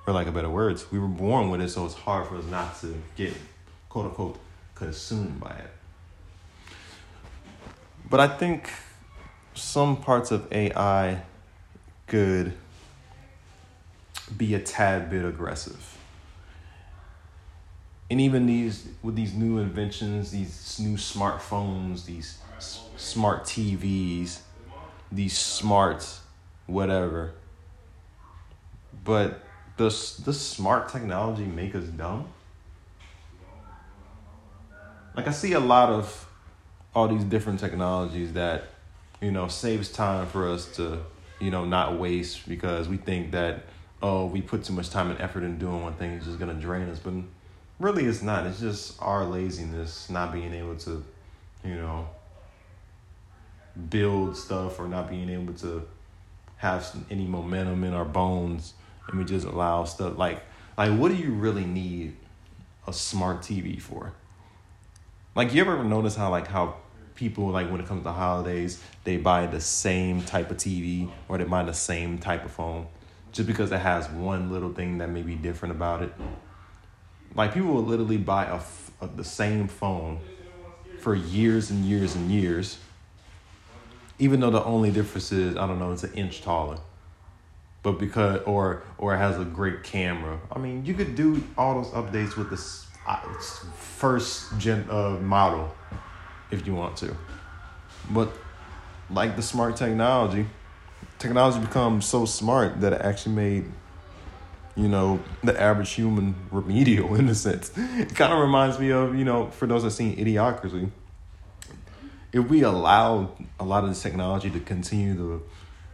for 0.05 0.13
lack 0.13 0.27
of 0.27 0.33
better 0.33 0.49
words. 0.49 0.91
We 0.91 0.99
were 0.99 1.07
born 1.07 1.49
with 1.49 1.61
it, 1.61 1.69
so 1.69 1.85
it's 1.85 1.95
hard 1.95 2.27
for 2.27 2.37
us 2.37 2.45
not 2.45 2.79
to 2.81 2.95
get, 3.15 3.33
quote 3.89 4.05
unquote, 4.05 4.39
consumed 4.79 5.39
by 5.39 5.51
it. 5.51 5.71
But 8.09 8.19
I 8.19 8.27
think 8.27 8.69
some 9.53 9.97
parts 9.97 10.31
of 10.31 10.51
AI 10.51 11.21
could 12.07 12.53
be 14.35 14.55
a 14.55 14.59
tad 14.59 15.09
bit 15.11 15.23
aggressive. 15.23 15.97
And 18.09 18.19
even 18.19 18.47
these 18.47 18.87
with 19.03 19.15
these 19.15 19.35
new 19.35 19.59
inventions, 19.59 20.31
these 20.31 20.79
new 20.79 20.97
smartphones, 20.97 22.05
these 22.05 22.39
smart 22.97 23.43
TVs, 23.43 24.39
these 25.11 25.37
smart 25.37 26.07
whatever. 26.65 27.33
But 29.03 29.43
does 29.77 30.17
this 30.17 30.41
smart 30.41 30.89
technology 30.89 31.45
make 31.45 31.75
us 31.75 31.85
dumb? 31.85 32.27
Like 35.15 35.27
I 35.27 35.31
see 35.31 35.53
a 35.53 35.59
lot 35.59 35.89
of 35.89 36.27
all 36.95 37.07
these 37.07 37.23
different 37.23 37.59
technologies 37.59 38.33
that, 38.33 38.65
you 39.21 39.31
know, 39.31 39.47
saves 39.47 39.89
time 39.89 40.27
for 40.27 40.47
us 40.49 40.65
to, 40.77 40.99
you 41.39 41.51
know, 41.51 41.65
not 41.65 41.99
waste 41.99 42.47
because 42.47 42.87
we 42.87 42.97
think 42.97 43.31
that, 43.31 43.63
oh, 44.01 44.25
we 44.25 44.41
put 44.41 44.63
too 44.63 44.73
much 44.73 44.89
time 44.89 45.09
and 45.09 45.19
effort 45.19 45.43
in 45.43 45.57
doing 45.57 45.81
one 45.81 45.93
thing, 45.93 46.11
it's 46.13 46.25
just 46.25 46.39
gonna 46.39 46.53
drain 46.53 46.89
us. 46.89 46.99
But 46.99 47.13
really 47.79 48.05
it's 48.05 48.21
not. 48.21 48.45
It's 48.45 48.59
just 48.59 49.01
our 49.01 49.25
laziness, 49.25 50.09
not 50.09 50.31
being 50.31 50.53
able 50.53 50.75
to, 50.77 51.03
you 51.63 51.75
know, 51.75 52.07
build 53.89 54.35
stuff 54.35 54.79
or 54.79 54.87
not 54.87 55.09
being 55.09 55.29
able 55.29 55.53
to 55.53 55.87
have 56.57 56.93
any 57.09 57.25
momentum 57.25 57.83
in 57.83 57.93
our 57.93 58.03
bones 58.03 58.73
and 59.07 59.17
we 59.17 59.25
just 59.25 59.45
allow 59.45 59.85
stuff 59.85 60.17
like 60.17 60.41
like 60.77 60.97
what 60.97 61.09
do 61.09 61.15
you 61.15 61.31
really 61.31 61.65
need 61.65 62.15
a 62.87 62.93
smart 62.93 63.41
TV 63.41 63.81
for? 63.81 64.13
Like 65.39 65.53
you 65.53 65.61
ever 65.61 65.81
notice 65.85 66.17
how 66.17 66.31
like 66.31 66.47
how 66.47 66.75
people 67.15 67.47
like 67.47 67.71
when 67.71 67.79
it 67.79 67.87
comes 67.87 68.03
to 68.03 68.11
holidays 68.11 68.83
they 69.05 69.15
buy 69.15 69.45
the 69.45 69.61
same 69.61 70.21
type 70.21 70.51
of 70.51 70.57
TV 70.57 71.09
or 71.29 71.37
they 71.37 71.45
buy 71.45 71.63
the 71.63 71.73
same 71.73 72.17
type 72.17 72.43
of 72.43 72.51
phone 72.51 72.87
just 73.31 73.47
because 73.47 73.71
it 73.71 73.77
has 73.77 74.09
one 74.09 74.51
little 74.51 74.73
thing 74.73 74.97
that 74.97 75.09
may 75.09 75.21
be 75.21 75.35
different 75.35 75.73
about 75.73 76.01
it. 76.01 76.13
Like 77.35 77.53
people 77.53 77.69
will 77.69 77.85
literally 77.85 78.17
buy 78.17 78.47
a, 79.01 79.07
the 79.07 79.23
same 79.23 79.69
phone 79.69 80.19
for 80.99 81.15
years 81.15 81.71
and 81.71 81.85
years 81.85 82.15
and 82.17 82.29
years 82.29 82.77
even 84.19 84.41
though 84.41 84.51
the 84.51 84.65
only 84.65 84.91
difference 84.91 85.31
is 85.31 85.55
I 85.55 85.67
don't 85.67 85.79
know 85.79 85.93
it's 85.93 86.03
an 86.03 86.15
inch 86.15 86.41
taller, 86.41 86.79
but 87.81 87.93
because 87.93 88.41
or 88.41 88.83
or 88.97 89.15
it 89.15 89.19
has 89.19 89.39
a 89.39 89.45
great 89.45 89.83
camera. 89.83 90.37
I 90.51 90.59
mean, 90.59 90.85
you 90.85 90.93
could 90.93 91.15
do 91.15 91.41
all 91.57 91.81
those 91.81 91.93
updates 91.93 92.35
with 92.35 92.49
this 92.49 92.88
first 93.75 94.57
gen 94.57 94.85
uh, 94.89 95.17
model 95.21 95.75
if 96.51 96.65
you 96.65 96.73
want 96.73 96.97
to, 96.97 97.15
but 98.09 98.31
like 99.09 99.35
the 99.35 99.41
smart 99.41 99.75
technology, 99.75 100.45
technology 101.17 101.59
becomes 101.59 102.05
so 102.05 102.25
smart 102.25 102.81
that 102.81 102.93
it 102.93 103.01
actually 103.01 103.35
made 103.35 103.65
you 104.79 104.87
know, 104.87 105.19
the 105.43 105.59
average 105.59 105.91
human 105.91 106.35
remedial 106.51 107.15
in 107.19 107.27
a 107.27 107.35
sense. 107.35 107.71
It 107.75 108.15
kind 108.15 108.31
of 108.31 108.39
reminds 108.39 108.79
me 108.79 108.91
of, 108.91 109.13
you 109.15 109.25
know, 109.25 109.49
for 109.51 109.67
those 109.67 109.83
that 109.83 109.91
seen 109.91 110.15
Idiocracy, 110.15 110.89
if 112.31 112.47
we 112.47 112.61
allow 112.61 113.35
a 113.59 113.65
lot 113.65 113.83
of 113.83 113.89
this 113.89 114.01
technology 114.01 114.49
to 114.51 114.59
continue 114.59 115.15
to, 115.15 115.43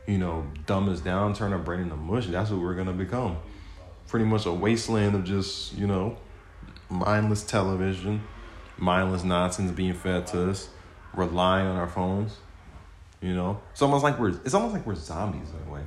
you 0.08 0.20
know, 0.20 0.46
dumb 0.68 0.88
us 0.90 1.02
down, 1.02 1.34
turn 1.34 1.52
our 1.52 1.60
brain 1.60 1.80
into 1.80 1.96
mush, 1.96 2.28
that's 2.28 2.52
what 2.52 2.62
we're 2.62 2.76
gonna 2.76 2.94
become. 2.94 3.38
Pretty 4.08 4.26
much 4.26 4.46
a 4.46 4.52
wasteland 4.52 5.16
of 5.16 5.24
just, 5.24 5.74
you 5.74 5.88
know, 5.88 6.18
mindless 6.90 7.44
television, 7.44 8.24
mindless 8.78 9.24
nonsense 9.24 9.72
being 9.72 9.94
fed 9.94 10.28
to 10.28 10.50
us, 10.50 10.70
relying 11.14 11.68
on 11.68 11.76
our 11.76 11.88
phones. 11.88 12.38
You 13.22 13.34
know, 13.34 13.62
it's 13.72 13.82
almost 13.82 14.04
like 14.04 14.20
we're 14.20 14.30
it's 14.30 14.54
almost 14.54 14.74
like 14.74 14.86
we're 14.86 14.96
zombies 14.96 15.50
in 15.50 15.68
a 15.68 15.74
way. 15.74 15.82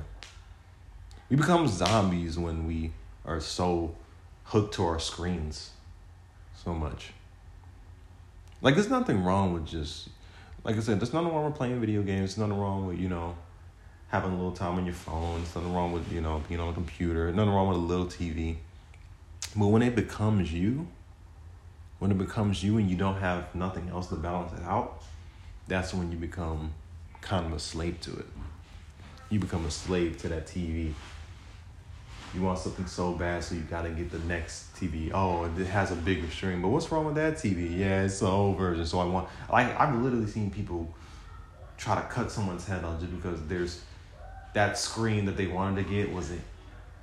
We 1.29 1.35
become 1.35 1.67
zombies 1.67 2.37
when 2.37 2.65
we 2.65 2.91
are 3.25 3.39
so 3.39 3.95
hooked 4.45 4.73
to 4.75 4.85
our 4.85 4.99
screens 4.99 5.71
so 6.55 6.73
much. 6.73 7.11
Like 8.61 8.75
there's 8.75 8.89
nothing 8.89 9.23
wrong 9.23 9.53
with 9.53 9.65
just 9.65 10.09
like 10.63 10.75
I 10.75 10.79
said, 10.79 10.99
there's 10.99 11.13
nothing 11.13 11.33
wrong 11.33 11.45
with 11.45 11.55
playing 11.55 11.79
video 11.79 12.01
games. 12.01 12.35
There's 12.35 12.47
nothing 12.47 12.59
wrong 12.61 12.87
with, 12.87 12.99
you 12.99 13.09
know, 13.09 13.35
having 14.09 14.31
a 14.31 14.35
little 14.35 14.51
time 14.51 14.77
on 14.77 14.85
your 14.85 14.95
phone. 14.95 15.37
There's 15.37 15.55
nothing 15.55 15.73
wrong 15.73 15.91
with, 15.91 16.11
you 16.11 16.21
know, 16.21 16.43
being 16.47 16.59
on 16.59 16.69
a 16.69 16.73
computer. 16.73 17.25
there's 17.25 17.35
Nothing 17.35 17.53
wrong 17.53 17.69
with 17.69 17.77
a 17.77 17.81
little 17.81 18.05
TV. 18.05 18.57
But 19.55 19.67
when 19.67 19.81
it 19.81 19.95
becomes 19.95 20.51
you, 20.53 20.87
when 21.99 22.11
it 22.11 22.17
becomes 22.17 22.63
you 22.63 22.77
and 22.77 22.89
you 22.89 22.95
don't 22.95 23.19
have 23.19 23.53
nothing 23.55 23.89
else 23.89 24.07
to 24.07 24.15
balance 24.15 24.53
it 24.53 24.63
out, 24.63 25.01
that's 25.67 25.93
when 25.93 26.11
you 26.11 26.17
become 26.17 26.73
kind 27.21 27.45
of 27.45 27.53
a 27.53 27.59
slave 27.59 27.99
to 28.01 28.17
it. 28.17 28.25
You 29.29 29.39
become 29.39 29.65
a 29.65 29.71
slave 29.71 30.17
to 30.19 30.29
that 30.29 30.47
TV 30.47 30.93
you 32.33 32.41
want 32.41 32.59
something 32.59 32.85
so 32.85 33.13
bad, 33.13 33.43
so 33.43 33.55
you 33.55 33.61
gotta 33.61 33.89
get 33.89 34.11
the 34.11 34.19
next 34.19 34.75
TV. 34.75 35.11
Oh, 35.13 35.45
it 35.45 35.65
has 35.67 35.91
a 35.91 35.95
bigger 35.95 36.29
screen, 36.29 36.61
but 36.61 36.67
what's 36.67 36.91
wrong 36.91 37.05
with 37.05 37.15
that 37.15 37.35
TV? 37.35 37.77
Yeah, 37.77 38.03
it's 38.03 38.19
the 38.19 38.27
old 38.27 38.57
version. 38.57 38.85
So 38.85 38.99
I 38.99 39.05
want 39.05 39.29
like 39.51 39.79
I've 39.79 39.95
literally 39.95 40.27
seen 40.27 40.51
people 40.51 40.93
try 41.77 41.95
to 41.95 42.07
cut 42.07 42.31
someone's 42.31 42.67
head 42.67 42.83
off 42.83 42.99
just 42.99 43.15
because 43.15 43.41
there's 43.47 43.81
that 44.53 44.77
screen 44.77 45.25
that 45.25 45.37
they 45.37 45.47
wanted 45.47 45.83
to 45.83 45.89
get 45.89 46.11
was 46.11 46.29
an 46.29 46.41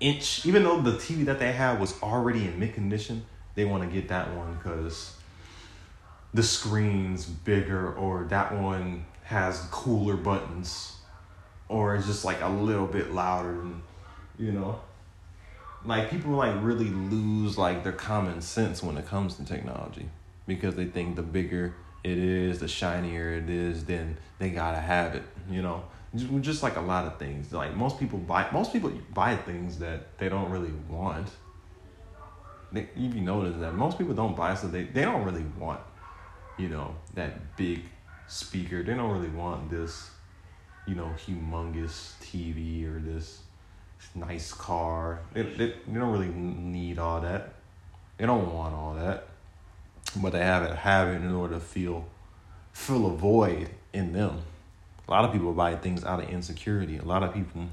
inch. 0.01 0.45
Even 0.47 0.65
though 0.65 0.81
the 0.81 0.93
TV 0.93 1.25
that 1.25 1.39
they 1.39 1.53
had 1.53 1.81
was 1.81 2.01
already 2.03 2.47
in 2.47 2.59
mid 2.59 2.75
condition, 2.75 3.25
they 3.55 3.65
want 3.65 3.83
to 3.83 3.89
get 3.89 4.09
that 4.09 4.35
one 4.35 4.55
because 4.55 5.17
the 6.35 6.43
screen's 6.43 7.25
bigger 7.25 7.93
or 7.95 8.25
that 8.25 8.55
one 8.55 9.05
has 9.25 9.61
cooler 9.71 10.17
buttons 10.17 10.97
or 11.69 11.97
it's 11.97 12.07
just 12.07 12.25
like 12.25 12.41
a 12.43 12.49
little 12.49 12.87
bit 12.87 13.13
louder 13.13 13.61
and 13.63 13.83
you 14.39 14.53
know 14.53 14.79
like 15.85 16.11
people 16.11 16.33
like 16.33 16.55
really 16.61 16.91
lose 16.91 17.57
like 17.57 17.83
their 17.83 17.93
common 17.93 18.41
sense 18.41 18.83
when 18.83 18.97
it 18.97 19.07
comes 19.07 19.37
to 19.37 19.45
technology 19.45 20.09
because 20.47 20.75
they 20.75 20.85
think 20.85 21.17
the 21.17 21.23
bigger 21.23 21.75
it 22.05 22.19
is, 22.19 22.61
the 22.61 22.69
shinier 22.69 23.31
it 23.33 23.51
is, 23.51 23.85
then 23.85 24.17
they 24.39 24.51
gotta 24.51 24.79
have 24.79 25.15
it. 25.15 25.25
You 25.51 25.63
know, 25.63 25.85
just, 26.41 26.63
like 26.63 26.77
a 26.77 26.81
lot 26.81 27.07
of 27.07 27.19
things. 27.19 27.53
Like 27.53 27.75
most 27.75 27.99
people 27.99 28.19
buy, 28.19 28.49
most 28.53 28.73
people 28.73 28.93
buy 29.13 29.37
things 29.37 29.79
that 29.79 30.19
they 30.19 30.29
don't 30.29 30.51
really 30.51 30.73
want. 30.89 31.29
They, 32.73 32.83
if 32.97 33.15
you 33.15 33.21
notice 33.21 33.57
that 33.61 33.75
most 33.75 33.99
people 33.99 34.15
don't 34.15 34.37
buy 34.37 34.55
so 34.55 34.67
they 34.67 34.85
they 34.85 35.03
don't 35.03 35.25
really 35.25 35.45
want, 35.59 35.81
you 36.59 36.69
know, 36.69 36.95
that 37.15 37.57
big 37.57 37.83
speaker. 38.27 38.83
They 38.83 38.95
don't 38.95 39.11
really 39.11 39.29
want 39.29 39.71
this, 39.71 40.11
you 40.87 40.95
know, 40.95 41.11
humongous 41.27 42.15
TV 42.21 42.87
or 42.87 42.99
this 42.99 43.43
nice 44.15 44.53
car. 44.53 45.21
They, 45.33 45.43
they, 45.43 45.67
they 45.87 45.99
don't 45.99 46.13
really 46.13 46.29
need 46.29 46.99
all 46.99 47.21
that. 47.21 47.55
They 48.19 48.27
don't 48.27 48.53
want 48.53 48.75
all 48.75 48.95
that. 48.95 49.29
But 50.17 50.33
they 50.33 50.41
have 50.41 50.63
it 50.63 50.77
have 50.77 51.09
it 51.09 51.17
in 51.17 51.33
order 51.33 51.55
to 51.55 51.61
feel 51.61 52.07
fill 52.73 53.07
a 53.07 53.11
void 53.11 53.71
in 53.93 54.13
them. 54.13 54.43
A 55.07 55.11
lot 55.11 55.25
of 55.25 55.33
people 55.33 55.53
buy 55.53 55.77
things 55.77 56.05
out 56.05 56.23
of 56.23 56.29
insecurity. 56.29 56.97
A 56.99 57.05
lot 57.05 57.23
of 57.23 57.33
people 57.33 57.67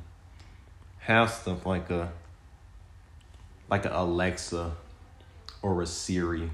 have 1.00 1.32
stuff 1.32 1.66
like 1.66 1.90
a 1.90 2.12
like 3.70 3.86
a 3.86 3.92
Alexa 3.92 4.72
or 5.62 5.82
a 5.82 5.88
Siri 5.88 6.50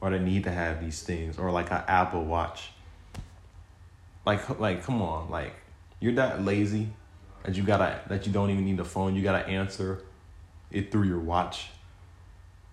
or 0.00 0.10
they 0.10 0.18
need 0.18 0.44
to 0.44 0.50
have 0.50 0.80
these 0.80 1.02
things 1.02 1.38
or 1.38 1.50
like 1.50 1.70
an 1.70 1.82
Apple 1.88 2.24
Watch. 2.24 2.70
Like 4.24 4.60
like 4.60 4.82
come 4.82 5.00
on, 5.00 5.30
like 5.30 5.54
you're 6.00 6.14
that 6.14 6.44
lazy 6.44 6.88
that 7.44 7.54
you 7.54 7.62
gotta 7.62 8.00
that 8.08 8.26
you 8.26 8.32
don't 8.32 8.50
even 8.50 8.64
need 8.64 8.76
the 8.76 8.84
phone. 8.84 9.14
You 9.14 9.22
gotta 9.22 9.46
answer 9.46 10.02
it 10.70 10.92
through 10.92 11.04
your 11.04 11.20
watch. 11.20 11.68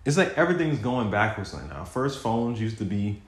It's 0.04 0.18
like 0.18 0.36
everything's 0.36 0.80
going 0.80 1.10
backwards 1.10 1.54
right 1.54 1.68
now. 1.68 1.84
First 1.84 2.18
phones 2.18 2.60
used 2.60 2.78
to 2.78 2.84
be 2.84 3.22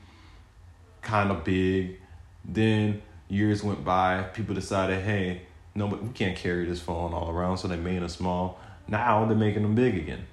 kind 1.01 1.31
of 1.31 1.45
big. 1.45 1.99
Then 2.45 3.01
years 3.29 3.63
went 3.63 3.85
by, 3.85 4.23
people 4.23 4.55
decided, 4.55 5.03
hey, 5.05 5.43
no, 5.75 5.89
but 5.89 6.03
we 6.03 6.09
can't 6.11 6.37
carry 6.37 6.65
this 6.65 6.81
phone 6.81 7.13
all 7.13 7.31
around, 7.31 7.59
so 7.59 7.69
they 7.69 7.77
made 7.77 8.01
them 8.01 8.09
small. 8.09 8.59
Now 8.89 9.25
they're 9.27 9.37
making 9.37 9.63
them 9.63 9.75
big 9.75 9.97
again. 9.97 10.27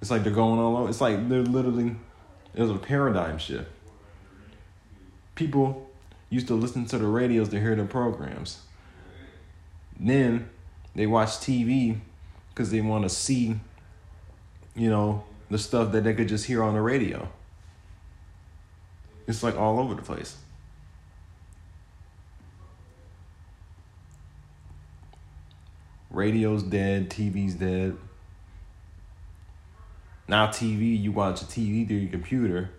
It's 0.00 0.10
like 0.10 0.22
they're 0.24 0.32
going 0.32 0.60
all 0.60 0.76
over. 0.76 0.88
It's 0.88 1.00
like 1.00 1.28
they're 1.28 1.42
literally, 1.42 1.96
there's 2.54 2.70
a 2.70 2.76
paradigm 2.76 3.38
shift. 3.38 3.68
People 5.34 5.90
used 6.30 6.46
to 6.48 6.54
listen 6.54 6.86
to 6.86 6.98
the 6.98 7.06
radios 7.06 7.48
to 7.50 7.60
hear 7.60 7.74
the 7.74 7.84
programs. 7.84 8.60
Then 9.98 10.48
they 10.94 11.06
watch 11.06 11.30
TV 11.30 11.98
because 12.50 12.70
they 12.70 12.80
want 12.80 13.04
to 13.04 13.10
see, 13.10 13.58
you 14.74 14.90
know, 14.90 15.24
the 15.50 15.58
stuff 15.58 15.92
that 15.92 16.04
they 16.04 16.14
could 16.14 16.28
just 16.28 16.46
hear 16.46 16.62
on 16.62 16.74
the 16.74 16.80
radio. 16.80 17.28
It's 19.26 19.42
like 19.42 19.56
all 19.56 19.78
over 19.78 19.94
the 19.94 20.02
place. 20.02 20.36
Radio's 26.10 26.62
dead, 26.62 27.10
TV's 27.10 27.54
dead. 27.54 27.96
Now 30.28 30.46
TV, 30.46 31.00
you 31.00 31.12
watch 31.12 31.42
TV 31.42 31.86
through 31.86 31.98
your 31.98 32.10
computer. 32.10 32.70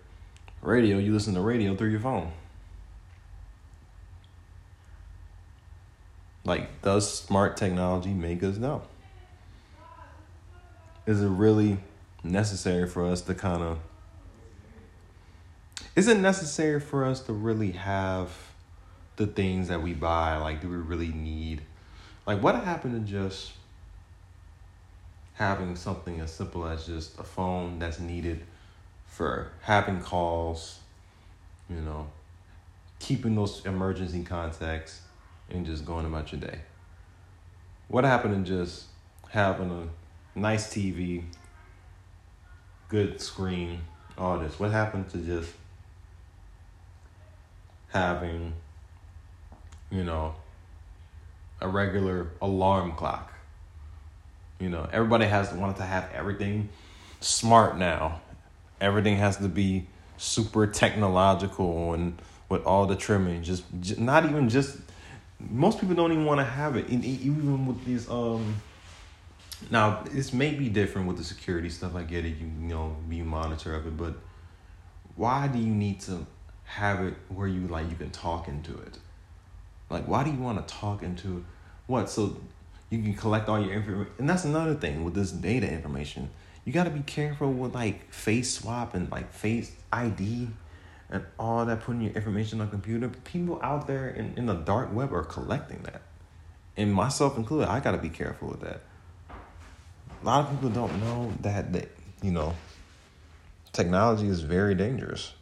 Radio, 0.60 0.98
you 0.98 1.12
listen 1.12 1.34
to 1.34 1.40
radio 1.40 1.76
through 1.76 1.90
your 1.90 2.00
phone. 2.00 2.32
Like, 6.44 6.82
does 6.82 7.12
smart 7.12 7.56
technology 7.56 8.12
make 8.12 8.42
us 8.42 8.56
dumb? 8.56 8.82
Is 11.06 11.22
it 11.22 11.28
really 11.28 11.78
necessary 12.24 12.88
for 12.88 13.06
us 13.06 13.20
to 13.22 13.34
kind 13.34 13.62
of. 13.62 13.78
Is 15.96 16.08
it 16.08 16.18
necessary 16.18 16.80
for 16.80 17.04
us 17.04 17.20
to 17.22 17.32
really 17.32 17.72
have 17.72 18.30
the 19.16 19.26
things 19.26 19.68
that 19.68 19.82
we 19.82 19.94
buy? 19.94 20.36
Like, 20.36 20.60
do 20.60 20.68
we 20.68 20.76
really 20.76 21.08
need. 21.08 21.62
Like, 22.26 22.42
what 22.42 22.54
happened 22.54 23.04
to 23.04 23.10
just 23.12 23.52
having 25.34 25.76
something 25.76 26.20
as 26.20 26.32
simple 26.32 26.66
as 26.66 26.86
just 26.86 27.18
a 27.18 27.22
phone 27.22 27.78
that's 27.78 28.00
needed 28.00 28.44
for 29.06 29.50
having 29.62 30.00
calls, 30.00 30.80
you 31.70 31.80
know, 31.80 32.08
keeping 32.98 33.34
those 33.34 33.64
emergency 33.64 34.22
contacts, 34.22 35.02
and 35.50 35.64
just 35.64 35.84
going 35.84 36.06
about 36.06 36.32
your 36.32 36.40
day. 36.40 36.60
What 37.88 38.04
happened 38.04 38.44
to 38.46 38.52
just 38.52 38.84
having 39.30 39.70
a 39.70 40.38
nice 40.38 40.72
TV, 40.72 41.24
good 42.88 43.20
screen, 43.20 43.80
all 44.16 44.38
this? 44.38 44.58
What 44.58 44.72
happened 44.72 45.08
to 45.10 45.18
just 45.18 45.50
having, 47.88 48.54
you 49.90 50.04
know, 50.04 50.34
a 51.60 51.68
regular 51.68 52.30
alarm 52.40 52.92
clock? 52.92 53.32
You 54.58 54.68
know, 54.68 54.88
everybody 54.92 55.26
has 55.26 55.52
wanted 55.52 55.76
to 55.76 55.84
have 55.84 56.10
everything 56.14 56.68
smart 57.20 57.78
now. 57.78 58.20
Everything 58.80 59.16
has 59.16 59.36
to 59.38 59.48
be 59.48 59.86
super 60.16 60.66
technological 60.66 61.94
and 61.94 62.20
with 62.48 62.64
all 62.64 62.86
the 62.86 62.96
trimming. 62.96 63.42
Just, 63.42 63.64
just 63.80 64.00
not 64.00 64.24
even 64.24 64.48
just 64.48 64.78
most 65.40 65.80
people 65.80 65.94
don't 65.94 66.12
even 66.12 66.24
want 66.24 66.40
to 66.40 66.44
have 66.44 66.76
it. 66.76 66.88
even 66.90 67.66
with 67.66 67.84
these 67.84 68.08
um. 68.10 68.56
Now 69.70 70.02
this 70.10 70.32
may 70.32 70.52
be 70.54 70.68
different 70.68 71.08
with 71.08 71.16
the 71.16 71.24
security 71.24 71.68
stuff. 71.68 71.94
I 71.94 72.02
get 72.02 72.24
it. 72.24 72.36
You, 72.38 72.46
you 72.46 72.68
know, 72.68 72.96
be 73.08 73.22
monitor 73.22 73.74
of 73.74 73.86
it, 73.86 73.96
but 73.96 74.14
why 75.16 75.48
do 75.48 75.58
you 75.58 75.74
need 75.74 76.00
to 76.02 76.26
have 76.68 77.00
it 77.00 77.14
where 77.28 77.48
you 77.48 77.66
like 77.66 77.88
you 77.90 77.96
can 77.96 78.10
talk 78.10 78.46
into 78.46 78.78
it? 78.78 78.98
Like, 79.90 80.06
why 80.06 80.22
do 80.22 80.30
you 80.30 80.38
want 80.38 80.66
to 80.66 80.74
talk 80.74 81.02
into 81.02 81.44
what? 81.86 82.10
So 82.10 82.36
you 82.90 83.02
can 83.02 83.14
collect 83.14 83.48
all 83.48 83.60
your 83.60 83.72
information, 83.72 84.12
and 84.18 84.28
that's 84.28 84.44
another 84.44 84.74
thing 84.74 85.04
with 85.04 85.14
this 85.14 85.30
data 85.30 85.70
information. 85.70 86.30
You 86.64 86.72
got 86.72 86.84
to 86.84 86.90
be 86.90 87.00
careful 87.00 87.50
with 87.50 87.74
like 87.74 88.12
face 88.12 88.54
swap 88.54 88.94
and 88.94 89.10
like 89.10 89.32
face 89.32 89.72
ID 89.92 90.48
and 91.10 91.24
all 91.38 91.64
that 91.64 91.80
putting 91.80 92.02
your 92.02 92.12
information 92.12 92.60
on 92.60 92.68
computer, 92.68 93.08
people 93.24 93.58
out 93.62 93.86
there 93.86 94.10
in, 94.10 94.34
in 94.36 94.44
the 94.44 94.54
dark 94.54 94.92
web 94.92 95.12
are 95.12 95.24
collecting 95.24 95.82
that. 95.84 96.02
And 96.76 96.92
myself 96.92 97.38
included, 97.38 97.70
I 97.70 97.80
gotta 97.80 97.96
be 97.98 98.10
careful 98.10 98.48
with 98.48 98.60
that. 98.60 98.82
A 99.30 100.26
lot 100.26 100.44
of 100.44 100.50
people 100.50 100.68
don't 100.68 101.00
know 101.00 101.32
that 101.40 101.72
that, 101.72 101.88
you 102.22 102.30
know, 102.30 102.54
technology 103.72 104.28
is 104.28 104.42
very 104.42 104.74
dangerous. 104.74 105.32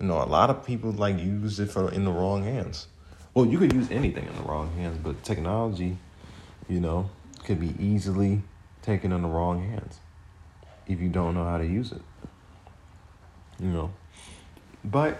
You 0.00 0.06
know, 0.06 0.22
a 0.22 0.24
lot 0.24 0.50
of 0.50 0.64
people 0.66 0.92
like 0.92 1.18
use 1.18 1.60
it 1.60 1.70
for 1.70 1.90
in 1.92 2.04
the 2.04 2.10
wrong 2.10 2.44
hands. 2.44 2.88
Well, 3.32 3.46
you 3.46 3.58
could 3.58 3.72
use 3.72 3.90
anything 3.90 4.26
in 4.26 4.36
the 4.36 4.42
wrong 4.42 4.74
hands, 4.76 4.98
but 5.02 5.22
technology, 5.24 5.96
you 6.68 6.80
know, 6.80 7.10
could 7.44 7.60
be 7.60 7.74
easily 7.78 8.42
taken 8.82 9.12
in 9.12 9.22
the 9.22 9.28
wrong 9.28 9.68
hands 9.68 9.98
if 10.86 11.00
you 11.00 11.08
don't 11.08 11.34
know 11.34 11.44
how 11.44 11.58
to 11.58 11.66
use 11.66 11.92
it. 11.92 12.02
You 13.60 13.68
know. 13.68 13.90
But 14.84 15.18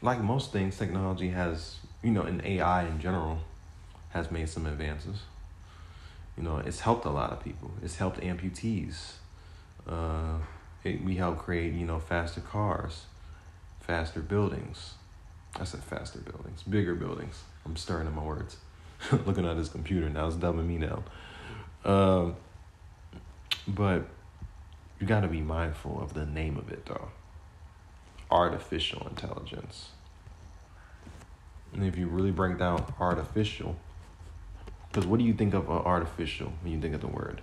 like 0.00 0.20
most 0.20 0.52
things, 0.52 0.76
technology 0.78 1.30
has, 1.30 1.76
you 2.02 2.10
know, 2.10 2.22
and 2.22 2.44
AI 2.44 2.86
in 2.86 3.00
general 3.00 3.38
has 4.10 4.30
made 4.30 4.48
some 4.48 4.66
advances. 4.66 5.22
You 6.36 6.42
know, 6.42 6.58
it's 6.58 6.80
helped 6.80 7.04
a 7.04 7.10
lot 7.10 7.32
of 7.32 7.42
people. 7.42 7.70
It's 7.82 7.96
helped 7.96 8.20
amputees. 8.20 9.12
Uh, 9.86 10.38
it, 10.84 11.04
we 11.04 11.16
help 11.16 11.38
create, 11.38 11.74
you 11.74 11.86
know, 11.86 11.98
faster 11.98 12.40
cars, 12.40 13.04
faster 13.92 14.20
buildings. 14.20 14.94
I 15.60 15.64
said 15.64 15.84
faster 15.84 16.18
buildings, 16.18 16.62
bigger 16.62 16.94
buildings. 16.94 17.42
I'm 17.66 17.76
starting 17.76 18.06
in 18.06 18.14
my 18.14 18.22
words. 18.22 18.56
Looking 19.26 19.46
at 19.46 19.58
this 19.58 19.68
computer 19.68 20.08
now, 20.08 20.28
it's 20.28 20.36
dumbing 20.36 20.66
me 20.66 20.78
down. 20.78 21.04
Um, 21.84 22.36
but 23.68 24.08
you 24.98 25.06
got 25.06 25.20
to 25.20 25.28
be 25.28 25.42
mindful 25.42 26.00
of 26.00 26.14
the 26.14 26.24
name 26.24 26.56
of 26.56 26.72
it, 26.72 26.86
though 26.86 27.10
artificial 28.30 29.06
intelligence. 29.08 29.90
And 31.74 31.84
if 31.84 31.98
you 31.98 32.06
really 32.06 32.30
break 32.30 32.56
down 32.56 32.94
artificial, 32.98 33.76
because 34.88 35.06
what 35.06 35.18
do 35.18 35.26
you 35.26 35.34
think 35.34 35.52
of 35.52 35.68
artificial 35.68 36.50
when 36.62 36.72
you 36.72 36.80
think 36.80 36.94
of 36.94 37.02
the 37.02 37.08
word? 37.08 37.42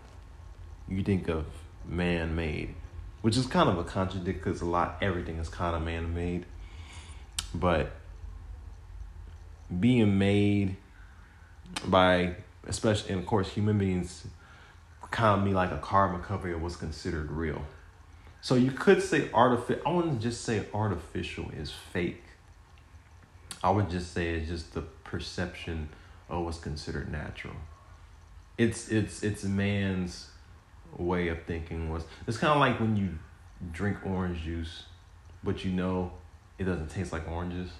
You 0.87 1.03
think 1.03 1.27
of 1.27 1.45
man 1.85 2.35
made, 2.35 2.73
which 3.21 3.37
is 3.37 3.45
kind 3.45 3.69
of 3.69 3.77
a 3.77 3.83
contradiction 3.83 4.41
because 4.41 4.61
a 4.61 4.65
lot, 4.65 4.97
everything 5.01 5.37
is 5.37 5.49
kind 5.49 5.75
of 5.75 5.81
man 5.81 6.13
made. 6.13 6.45
But 7.53 7.91
being 9.79 10.17
made 10.17 10.77
by, 11.85 12.35
especially, 12.67 13.11
and 13.11 13.19
of 13.19 13.25
course, 13.25 13.49
human 13.49 13.77
beings 13.77 14.25
kind 15.11 15.39
of 15.39 15.45
be 15.45 15.53
like 15.53 15.71
a 15.71 15.77
carbon 15.77 16.21
copy 16.21 16.51
of 16.51 16.61
what's 16.61 16.75
considered 16.75 17.31
real. 17.31 17.61
So 18.41 18.55
you 18.55 18.71
could 18.71 19.01
say 19.01 19.29
artificial. 19.33 19.81
I 19.85 19.91
wouldn't 19.91 20.21
just 20.21 20.43
say 20.43 20.65
artificial 20.73 21.49
is 21.51 21.71
fake. 21.71 22.23
I 23.63 23.69
would 23.69 23.89
just 23.89 24.13
say 24.13 24.35
it's 24.35 24.47
just 24.47 24.73
the 24.73 24.81
perception 24.81 25.89
of 26.29 26.45
what's 26.45 26.59
considered 26.59 27.11
natural. 27.11 27.55
It's 28.57 28.89
it's 28.89 29.23
it's 29.23 29.43
man's 29.43 30.29
way 30.97 31.27
of 31.29 31.43
thinking 31.43 31.89
was 31.89 32.03
it's 32.27 32.37
kind 32.37 32.53
of 32.53 32.59
like 32.59 32.79
when 32.79 32.95
you 32.95 33.17
drink 33.71 33.97
orange 34.05 34.41
juice, 34.41 34.85
but 35.43 35.63
you 35.63 35.71
know 35.71 36.11
it 36.57 36.65
doesn't 36.65 36.89
taste 36.89 37.11
like 37.11 37.27
oranges, 37.29 37.71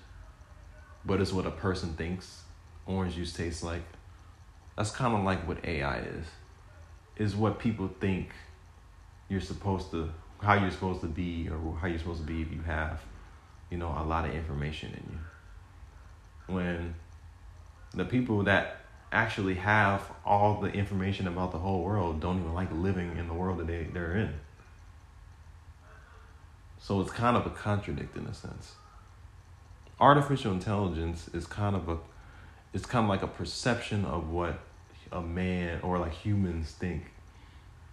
but 1.06 1.22
it's 1.22 1.34
what 1.34 1.46
a 1.46 1.52
person 1.52 1.94
thinks 1.94 2.44
orange 2.86 3.16
juice 3.16 3.34
tastes 3.34 3.64
like. 3.64 3.84
That's 4.78 4.92
kind 4.92 5.14
of 5.14 5.24
like 5.24 5.48
what 5.48 5.64
AI 5.66 6.00
is. 6.00 6.26
Is 7.18 7.36
what 7.36 7.60
people 7.60 7.90
think 8.00 8.30
you're 9.28 9.42
supposed 9.42 9.92
to 9.92 10.10
how 10.42 10.54
you're 10.54 10.72
supposed 10.72 11.02
to 11.02 11.08
be 11.08 11.50
or 11.50 11.78
how 11.78 11.88
you're 11.88 12.00
supposed 12.00 12.22
to 12.22 12.26
be 12.26 12.42
if 12.42 12.52
you 12.52 12.62
have, 12.62 13.02
you 13.70 13.78
know, 13.78 13.88
a 13.88 14.06
lot 14.06 14.26
of 14.26 14.34
information 14.34 14.90
in 14.90 15.04
you. 15.12 16.56
When 16.56 16.96
the 17.94 18.06
people 18.06 18.44
that 18.44 18.79
actually 19.12 19.56
have 19.56 20.12
all 20.26 20.62
the 20.62 20.68
information 20.68 21.28
about 21.28 21.52
the 21.52 21.58
whole 21.58 21.84
world 21.84 22.20
don't 22.20 22.40
even 22.40 22.54
like 22.54 22.72
living 22.72 23.18
in 23.18 23.28
the 23.28 23.34
world 23.34 23.58
that 23.58 23.68
they, 23.68 23.84
they're 23.92 24.16
in. 24.16 24.34
So 26.80 27.02
it's 27.02 27.12
kind 27.12 27.36
of 27.36 27.46
a 27.46 27.50
contradict 27.50 28.16
in 28.16 28.26
a 28.26 28.34
sense. 28.34 28.74
Artificial 30.00 30.54
intelligence 30.54 31.30
is 31.34 31.46
kind 31.46 31.76
of 31.76 31.90
a 31.90 31.98
it's 32.72 32.86
kind 32.86 33.04
of 33.04 33.10
like 33.10 33.24
a 33.24 33.28
perception 33.28 34.06
of 34.06 34.30
what 34.30 34.60
a 35.12 35.22
man 35.22 35.82
or 35.82 35.98
like 35.98 36.14
humans 36.14 36.72
think 36.72 37.12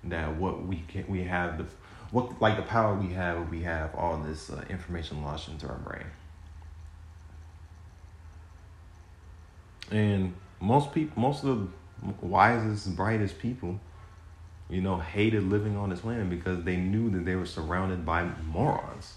that 0.05 0.37
what 0.37 0.65
we 0.65 0.85
can 0.89 1.05
we 1.09 1.25
have 1.25 1.59
the 1.59 1.65
what 2.11 2.41
like 2.41 2.57
the 2.57 2.63
power 2.63 2.95
we 2.95 3.13
have 3.13 3.51
we 3.51 3.63
have 3.63 3.95
all 3.95 4.19
this 4.19 4.51
uh, 4.51 4.63
information 4.69 5.23
launched 5.23 5.49
into 5.49 5.67
our 5.67 5.79
brain 5.79 6.05
and 9.91 10.35
most 10.61 10.93
people 10.93 11.21
most 11.21 11.45
of 11.45 11.69
the 12.03 12.27
wisest 12.27 12.97
brightest 12.97 13.39
people 13.39 13.81
you 14.69 14.81
know 14.81 14.99
hated 14.99 15.43
living 15.45 15.77
on 15.77 15.91
this 15.91 16.05
land 16.05 16.31
because 16.31 16.65
they 16.65 16.77
knew 16.77 17.11
that 17.11 17.25
they 17.25 17.35
were 17.35 17.47
surrounded 17.47 18.05
by 18.05 18.29
morons 18.47 19.15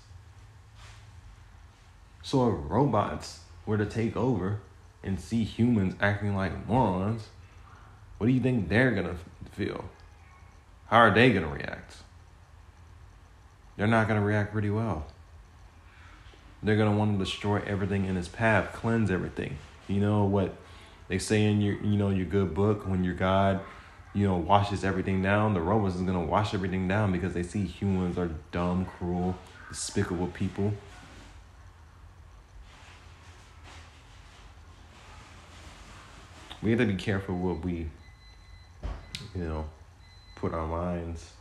so 2.22 2.50
if 2.50 2.56
robots 2.70 3.40
were 3.66 3.78
to 3.78 3.86
take 3.86 4.16
over 4.16 4.60
and 5.04 5.20
see 5.20 5.44
humans 5.44 5.96
acting 6.02 6.36
like 6.36 6.68
morons 6.68 7.28
what 8.18 8.28
do 8.28 8.34
you 8.34 8.42
think 8.42 8.70
they're 8.70 8.92
gonna 8.92 9.16
feel 9.52 9.86
how 10.88 10.98
are 10.98 11.14
they 11.14 11.32
gonna 11.32 11.48
react 11.48 11.96
they're 13.80 13.88
not 13.88 14.10
to 14.20 14.26
react 14.26 14.52
pretty 14.52 14.70
well. 14.70 15.06
They're 16.62 16.76
to 16.92 16.98
want 16.98 17.18
to 17.18 17.24
destroy 17.24 17.64
everything 17.66 18.04
in 18.04 18.18
its 18.18 18.28
path, 18.28 18.74
cleanse 18.74 19.10
everything. 19.10 19.58
You 19.88 20.02
know 20.02 20.26
what 20.26 20.54
they 21.10 21.18
say 21.18 21.44
in 21.44 21.60
your 21.60 21.76
you 21.82 21.98
know 21.98 22.10
your 22.10 22.26
good 22.26 22.54
book 22.54 22.88
when 22.88 23.04
your 23.04 23.16
God, 23.16 23.60
you 24.14 24.26
know, 24.26 24.38
washes 24.38 24.86
everything 24.86 25.22
down, 25.22 25.54
the 25.54 25.60
Romans 25.60 25.96
is 25.96 26.02
to 26.02 26.20
wash 26.20 26.54
everything 26.54 26.88
down 26.88 27.12
because 27.12 27.34
they 27.34 27.44
see 27.44 27.66
humans 27.66 28.18
are 28.18 28.30
dumb, 28.52 28.86
cruel, 28.86 29.36
despicable 29.68 30.28
people. 30.28 30.74
We 36.62 36.72
have 36.72 36.80
to 36.80 36.86
be 36.86 36.96
careful 36.96 37.36
what 37.38 37.66
we 37.66 37.90
you 39.36 39.44
know 39.44 39.66
put 40.36 40.54
our 40.54 40.66
minds 40.66 41.34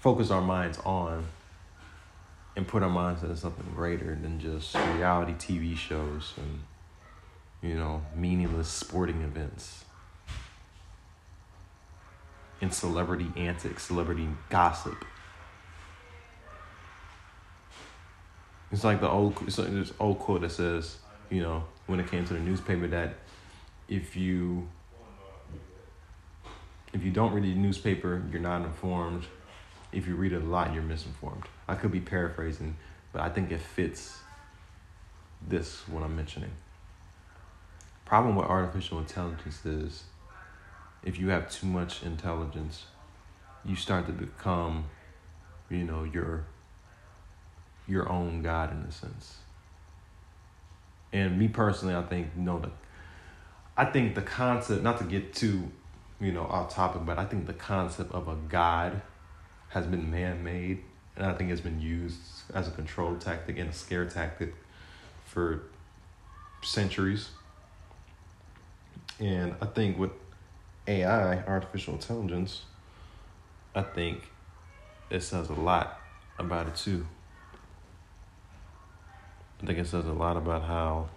focus 0.00 0.30
our 0.30 0.42
minds 0.42 0.78
on 0.84 1.24
and 2.56 2.66
put 2.68 2.82
our 2.82 2.90
minds 2.90 3.22
into 3.22 3.36
something 3.36 3.66
greater 3.74 4.18
than 4.20 4.38
just 4.38 4.74
reality 4.74 5.32
TV 5.32 5.76
shows 5.76 6.34
and 6.36 6.60
you 7.64 7.74
know 7.74 8.02
meaningless 8.14 8.68
sporting 8.68 9.22
events 9.22 9.84
and 12.60 12.72
celebrity 12.72 13.32
antics, 13.36 13.82
celebrity 13.82 14.28
gossip. 14.50 15.04
It's 18.70 18.84
like 18.84 19.00
the 19.00 19.08
old 19.08 19.36
it's 19.46 19.58
like 19.58 19.72
this 19.72 19.92
old 19.98 20.18
quote 20.18 20.42
that 20.42 20.50
says, 20.50 20.98
you 21.30 21.40
know, 21.40 21.64
when 21.86 22.00
it 22.00 22.10
came 22.10 22.24
to 22.26 22.34
the 22.34 22.40
newspaper 22.40 22.86
that 22.88 23.14
if 23.88 24.14
you 24.14 24.68
if 26.92 27.02
you 27.02 27.10
don't 27.10 27.32
read 27.32 27.44
the 27.44 27.54
newspaper, 27.54 28.22
you're 28.30 28.40
not 28.40 28.62
informed 28.62 29.24
if 29.92 30.06
you 30.06 30.16
read 30.16 30.32
it 30.32 30.42
a 30.42 30.46
lot, 30.46 30.74
you're 30.74 30.82
misinformed. 30.82 31.44
I 31.68 31.76
could 31.76 31.92
be 31.92 32.00
paraphrasing, 32.00 32.76
but 33.12 33.22
I 33.22 33.28
think 33.30 33.52
it 33.52 33.60
fits 33.60 34.18
this 35.46 35.88
what 35.88 36.02
I'm 36.02 36.16
mentioning. 36.16 36.50
Problem 38.04 38.36
with 38.36 38.46
artificial 38.46 38.98
intelligence 38.98 39.64
is 39.64 40.04
if 41.02 41.18
you 41.18 41.28
have 41.28 41.50
too 41.50 41.66
much 41.66 42.02
intelligence, 42.02 42.86
you 43.64 43.76
start 43.76 44.06
to 44.06 44.12
become, 44.12 44.86
you 45.70 45.84
know, 45.84 46.04
your 46.04 46.44
your 47.86 48.08
own 48.10 48.42
God 48.42 48.72
in 48.72 48.78
a 48.78 48.92
sense. 48.92 49.36
And 51.12 51.38
me 51.38 51.48
personally, 51.48 51.94
I 51.94 52.02
think 52.02 52.28
you 52.36 52.42
know 52.42 52.58
the 52.58 52.70
I 53.76 53.86
think 53.86 54.14
the 54.14 54.22
concept, 54.22 54.82
not 54.82 54.98
to 54.98 55.04
get 55.04 55.34
too, 55.34 55.70
you 56.20 56.32
know, 56.32 56.44
off 56.44 56.74
topic, 56.74 57.02
but 57.04 57.18
I 57.18 57.24
think 57.24 57.46
the 57.46 57.54
concept 57.54 58.12
of 58.12 58.28
a 58.28 58.36
God 58.48 59.02
has 59.68 59.86
been 59.86 60.10
man 60.10 60.44
made 60.44 60.82
and 61.16 61.26
I 61.26 61.32
think 61.34 61.50
it's 61.50 61.60
been 61.60 61.80
used 61.80 62.18
as 62.52 62.66
a 62.66 62.70
control 62.70 63.16
tactic 63.16 63.58
and 63.58 63.70
a 63.70 63.72
scare 63.72 64.04
tactic 64.06 64.54
for 65.24 65.62
centuries. 66.62 67.28
And 69.20 69.54
I 69.60 69.66
think 69.66 69.98
with 69.98 70.10
AI, 70.86 71.38
artificial 71.44 71.94
intelligence, 71.94 72.62
I 73.74 73.82
think 73.82 74.30
it 75.10 75.20
says 75.20 75.48
a 75.48 75.54
lot 75.54 76.00
about 76.38 76.66
it 76.68 76.76
too. 76.76 77.06
I 79.62 79.66
think 79.66 79.78
it 79.78 79.86
says 79.86 80.06
a 80.06 80.12
lot 80.12 80.36
about 80.36 80.62
how 80.62 81.08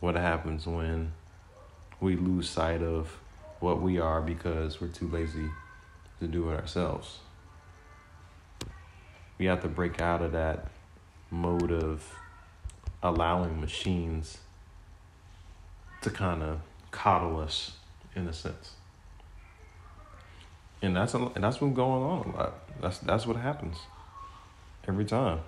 what 0.00 0.14
happens 0.14 0.66
when 0.66 1.12
we 2.00 2.16
lose 2.16 2.48
sight 2.48 2.82
of 2.82 3.18
what 3.60 3.82
we 3.82 3.98
are 3.98 4.22
because 4.22 4.80
we're 4.80 4.88
too 4.88 5.08
lazy 5.08 5.50
to 6.18 6.26
do 6.26 6.50
it 6.50 6.58
ourselves 6.58 7.20
we 9.40 9.46
have 9.46 9.62
to 9.62 9.68
break 9.68 10.02
out 10.02 10.20
of 10.20 10.32
that 10.32 10.66
mode 11.30 11.72
of 11.72 12.14
allowing 13.02 13.58
machines 13.58 14.36
to 16.02 16.10
kind 16.10 16.42
of 16.42 16.60
coddle 16.90 17.40
us 17.40 17.72
in 18.14 18.26
a 18.26 18.32
sense. 18.32 18.74
And 20.82 20.96
that's 20.96 21.14
a, 21.14 21.18
and 21.18 21.44
that's 21.44 21.60
what's 21.60 21.76
going 21.76 22.02
on 22.02 22.26
a 22.26 22.36
lot. 22.36 22.80
That's 22.80 22.98
that's 22.98 23.26
what 23.26 23.36
happens 23.36 23.76
every 24.88 25.04
time. 25.04 25.40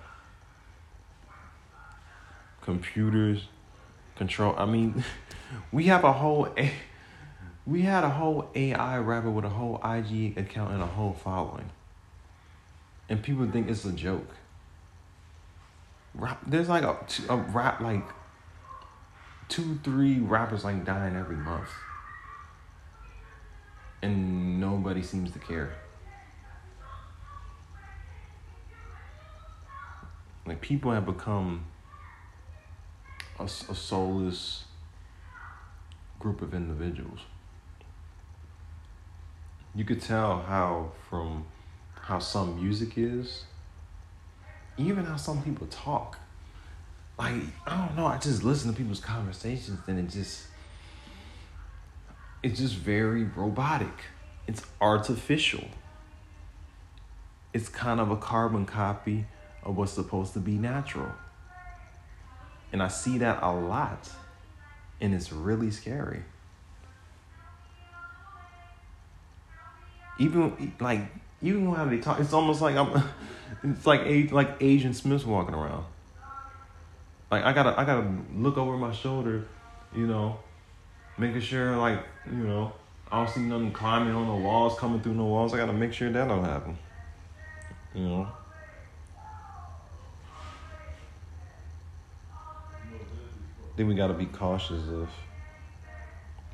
Computers 2.61 3.48
control. 4.16 4.55
I 4.57 4.66
mean, 4.66 5.05
we 5.72 5.85
have 5.85 6.05
a 6.05 6.12
whole 6.12 6.48
we 7.66 7.83
had 7.83 8.05
a 8.05 8.11
whole 8.11 8.50
AI 8.55 8.98
rapper 8.98 9.31
with 9.31 9.44
a 9.44 9.50
whole 9.50 9.81
IG 9.85 10.37
account 10.37 10.72
and 10.72 10.83
a 10.83 10.87
whole 10.87 11.14
following 11.14 11.70
and 13.12 13.22
people 13.22 13.46
think 13.50 13.68
it's 13.68 13.85
a 13.85 13.92
joke. 13.92 14.35
Rap, 16.14 16.40
there's 16.46 16.70
like 16.70 16.83
a, 16.83 16.96
a 17.28 17.37
rap 17.37 17.81
like 17.81 18.05
two, 19.52 19.78
three 19.84 20.18
rappers 20.18 20.64
like 20.64 20.82
dying 20.82 21.14
every 21.14 21.36
month, 21.36 21.68
and 24.00 24.58
nobody 24.58 25.02
seems 25.02 25.30
to 25.30 25.38
care. 25.38 25.74
Like 30.46 30.62
people 30.62 30.90
have 30.92 31.04
become 31.04 31.66
a, 33.38 33.44
a 33.44 33.74
soulless 33.74 34.64
group 36.18 36.40
of 36.40 36.54
individuals. 36.54 37.20
You 39.74 39.84
could 39.84 40.00
tell 40.00 40.40
how 40.40 40.92
from 41.10 41.44
how 42.00 42.20
some 42.20 42.56
music 42.56 42.96
is, 42.96 43.44
even 44.78 45.04
how 45.04 45.16
some 45.16 45.42
people 45.42 45.66
talk. 45.66 46.18
Like, 47.22 47.42
I 47.68 47.76
don't 47.76 47.96
know, 47.96 48.06
I 48.06 48.18
just 48.18 48.42
listen 48.42 48.72
to 48.72 48.76
people's 48.76 48.98
conversations 48.98 49.78
and 49.87 49.96
it 49.96 50.11
just 50.12 50.48
it's 52.42 52.58
just 52.58 52.74
very 52.74 53.22
robotic. 53.22 53.96
It's 54.48 54.62
artificial. 54.80 55.64
It's 57.52 57.68
kind 57.68 58.00
of 58.00 58.11
a 58.11 58.16
carbon 58.16 58.66
copy 58.66 59.26
of 59.62 59.76
what's 59.76 59.92
supposed 59.92 60.32
to 60.32 60.40
be 60.40 60.54
natural. 60.54 61.12
And 62.72 62.82
I 62.82 62.88
see 62.88 63.18
that 63.18 63.40
a 63.40 63.52
lot. 63.52 64.11
And 65.00 65.14
it's 65.14 65.32
really 65.32 65.70
scary. 65.70 66.24
Even 70.18 70.74
like 70.80 71.02
even 71.40 71.72
how 71.72 71.85
they 71.85 71.98
talk, 71.98 72.18
it's 72.18 72.32
almost 72.32 72.61
like 72.61 72.74
I'm, 72.74 73.00
it's 73.62 73.87
like 73.87 74.32
like 74.32 74.56
Agent 74.61 74.96
Smith's 74.96 75.24
walking 75.24 75.54
around. 75.54 75.85
Like 77.32 77.44
I 77.44 77.54
gotta 77.54 77.80
I 77.80 77.86
gotta 77.86 78.06
look 78.34 78.58
over 78.58 78.76
my 78.76 78.92
shoulder, 78.92 79.46
you 79.96 80.06
know, 80.06 80.38
making 81.16 81.40
sure 81.40 81.74
like 81.78 82.04
you 82.26 82.44
know 82.44 82.72
I 83.10 83.24
don't 83.24 83.34
see 83.34 83.40
nothing 83.40 83.72
climbing 83.72 84.14
on 84.14 84.28
the 84.28 84.34
walls, 84.34 84.78
coming 84.78 85.00
through 85.00 85.14
the 85.14 85.24
walls. 85.24 85.54
I 85.54 85.56
gotta 85.56 85.72
make 85.72 85.94
sure 85.94 86.12
that 86.12 86.28
don't 86.28 86.44
happen. 86.44 86.76
You 87.94 88.02
know. 88.02 88.28
Then 93.76 93.86
we 93.88 93.94
gotta 93.94 94.12
be 94.12 94.26
cautious 94.26 94.86
of 94.88 95.08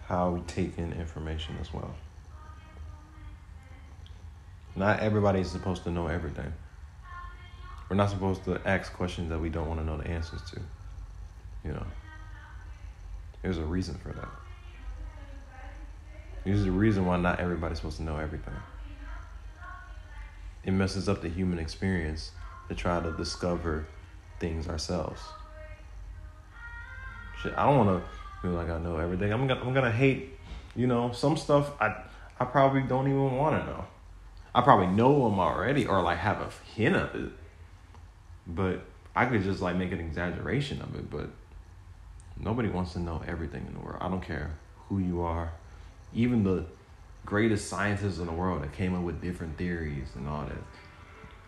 how 0.07 0.31
we 0.31 0.41
take 0.43 0.79
in 0.79 0.93
information 0.93 1.57
as 1.61 1.75
well. 1.75 1.93
Not 4.77 5.01
everybody 5.01 5.41
is 5.41 5.51
supposed 5.51 5.83
to 5.83 5.91
know 5.91 6.07
everything. 6.07 6.53
We're 7.89 7.97
not 7.97 8.11
supposed 8.11 8.45
to 8.45 8.61
ask 8.67 8.93
questions 8.93 9.31
that 9.31 9.39
we 9.39 9.49
don't 9.49 9.67
want 9.67 9.81
to 9.81 9.87
know 9.87 9.97
the 9.97 10.07
answers 10.09 10.43
to. 10.51 10.61
You 11.65 11.73
know, 11.73 11.87
there's 13.43 13.59
a 13.59 13.65
reason 13.65 13.97
for 13.97 14.11
that. 14.11 14.29
There's 16.45 16.65
a 16.65 16.71
reason 16.71 17.07
why 17.07 17.17
not 17.17 17.41
everybody's 17.41 17.79
supposed 17.79 17.97
to 17.99 18.03
know 18.03 18.19
everything. 18.19 18.55
It 20.65 20.73
messes 20.73 21.09
up 21.09 21.23
the 21.23 21.29
human 21.29 21.59
experience 21.59 22.33
to 22.69 22.75
try 22.75 23.01
to 23.01 23.13
discover 23.13 23.87
things 24.39 24.69
ourselves. 24.69 25.21
Shit, 27.43 27.55
I 27.57 27.65
don't 27.67 27.87
want 27.87 28.03
to 28.03 28.09
feel 28.43 28.53
like 28.53 28.69
I 28.69 28.79
know 28.79 28.99
everything. 28.99 29.33
I'm 29.33 29.47
gonna 29.47 29.61
I'm 29.61 29.73
gonna 29.73 29.91
hate, 29.91 30.37
you 30.77 30.87
know, 30.87 31.13
some 31.13 31.37
stuff 31.37 31.71
I 31.81 32.03
I 32.41 32.45
probably 32.45 32.83
don't 32.83 33.07
even 33.07 33.37
want 33.37 33.61
to 33.61 33.71
know. 33.71 33.85
I 34.55 34.61
probably 34.61 34.89
know 34.89 35.29
them 35.29 35.39
already 35.39 35.87
or 35.87 36.03
like 36.03 36.19
have 36.19 36.41
a 36.41 36.51
hint 36.75 36.97
of 36.97 37.15
it, 37.15 37.31
but 38.49 38.83
I 39.15 39.27
could 39.27 39.43
just 39.43 39.61
like 39.61 39.77
make 39.77 39.93
an 39.93 40.01
exaggeration 40.01 40.81
of 40.81 40.95
it. 40.95 41.11
But 41.11 41.31
nobody 42.39 42.69
wants 42.69 42.95
to 42.95 43.01
know 43.01 43.23
everything 43.27 43.67
in 43.67 43.75
the 43.75 43.81
world. 43.81 43.99
I 44.01 44.09
don't 44.09 44.23
care 44.23 44.53
who 44.89 44.99
you 44.99 45.21
are, 45.23 45.53
even 46.15 46.45
the 46.45 46.65
greatest 47.27 47.69
scientists 47.69 48.19
in 48.19 48.27
the 48.27 48.33
world 48.33 48.63
that 48.63 48.73
came 48.73 48.95
up 48.95 49.03
with 49.03 49.21
different 49.21 49.59
theories 49.59 50.09
and 50.15 50.29
all 50.29 50.45
that. 50.45 50.57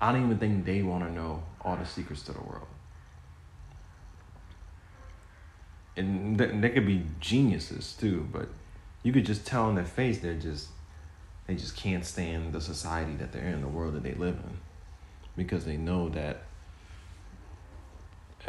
I 0.00 0.12
don't 0.12 0.24
even 0.24 0.38
think 0.38 0.64
they 0.64 0.82
want 0.82 1.04
to 1.04 1.12
know 1.12 1.42
all 1.62 1.76
the 1.76 1.86
secrets 1.86 2.22
to 2.24 2.32
the 2.32 2.40
world. 2.40 2.66
And 5.96 6.38
they 6.38 6.70
could 6.70 6.86
be 6.86 7.04
geniuses 7.18 7.94
too, 7.98 8.26
but 8.32 8.48
you 9.02 9.12
could 9.12 9.26
just 9.26 9.46
tell 9.46 9.68
in 9.68 9.74
their 9.74 9.84
face 9.84 10.18
they're 10.18 10.34
just 10.34 10.68
they 11.46 11.56
just 11.56 11.76
can't 11.76 12.04
stand 12.04 12.52
the 12.52 12.60
society 12.60 13.16
that 13.16 13.32
they're 13.32 13.42
in, 13.42 13.60
the 13.60 13.68
world 13.68 13.94
that 13.94 14.02
they 14.02 14.14
live 14.14 14.36
in, 14.36 14.58
because 15.36 15.64
they 15.64 15.76
know 15.76 16.08
that 16.10 16.44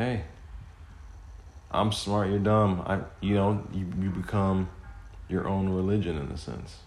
hey, 0.01 0.23
I'm 1.71 1.91
smart, 1.91 2.29
you're 2.29 2.39
dumb. 2.39 2.83
I 2.85 2.99
you 3.21 3.35
know 3.35 3.63
you 3.73 3.85
you 3.99 4.09
become 4.09 4.69
your 5.29 5.47
own 5.47 5.69
religion 5.69 6.17
in 6.17 6.27
a 6.31 6.37
sense. 6.37 6.79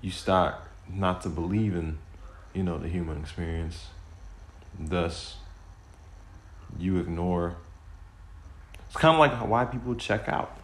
You 0.00 0.10
start 0.10 0.54
not 0.88 1.20
to 1.22 1.28
believe 1.28 1.74
in 1.74 1.98
you 2.54 2.62
know, 2.62 2.78
the 2.78 2.88
human 2.88 3.20
experience. 3.20 3.86
Thus, 4.78 5.36
you 6.78 6.98
ignore. 6.98 7.56
It's 8.86 8.96
kind 8.96 9.14
of 9.14 9.20
like 9.20 9.48
why 9.48 9.64
people 9.64 9.94
check 9.94 10.28
out 10.28 10.56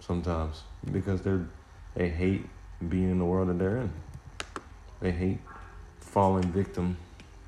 sometimes 0.00 0.62
because 0.92 1.22
they're 1.22 1.46
they 1.94 2.08
hate 2.08 2.46
being 2.88 3.10
in 3.10 3.18
the 3.18 3.24
world 3.24 3.48
that 3.48 3.58
they're 3.58 3.78
in. 3.78 3.92
They 5.00 5.12
hate 5.12 5.38
falling 5.98 6.52
victim 6.52 6.98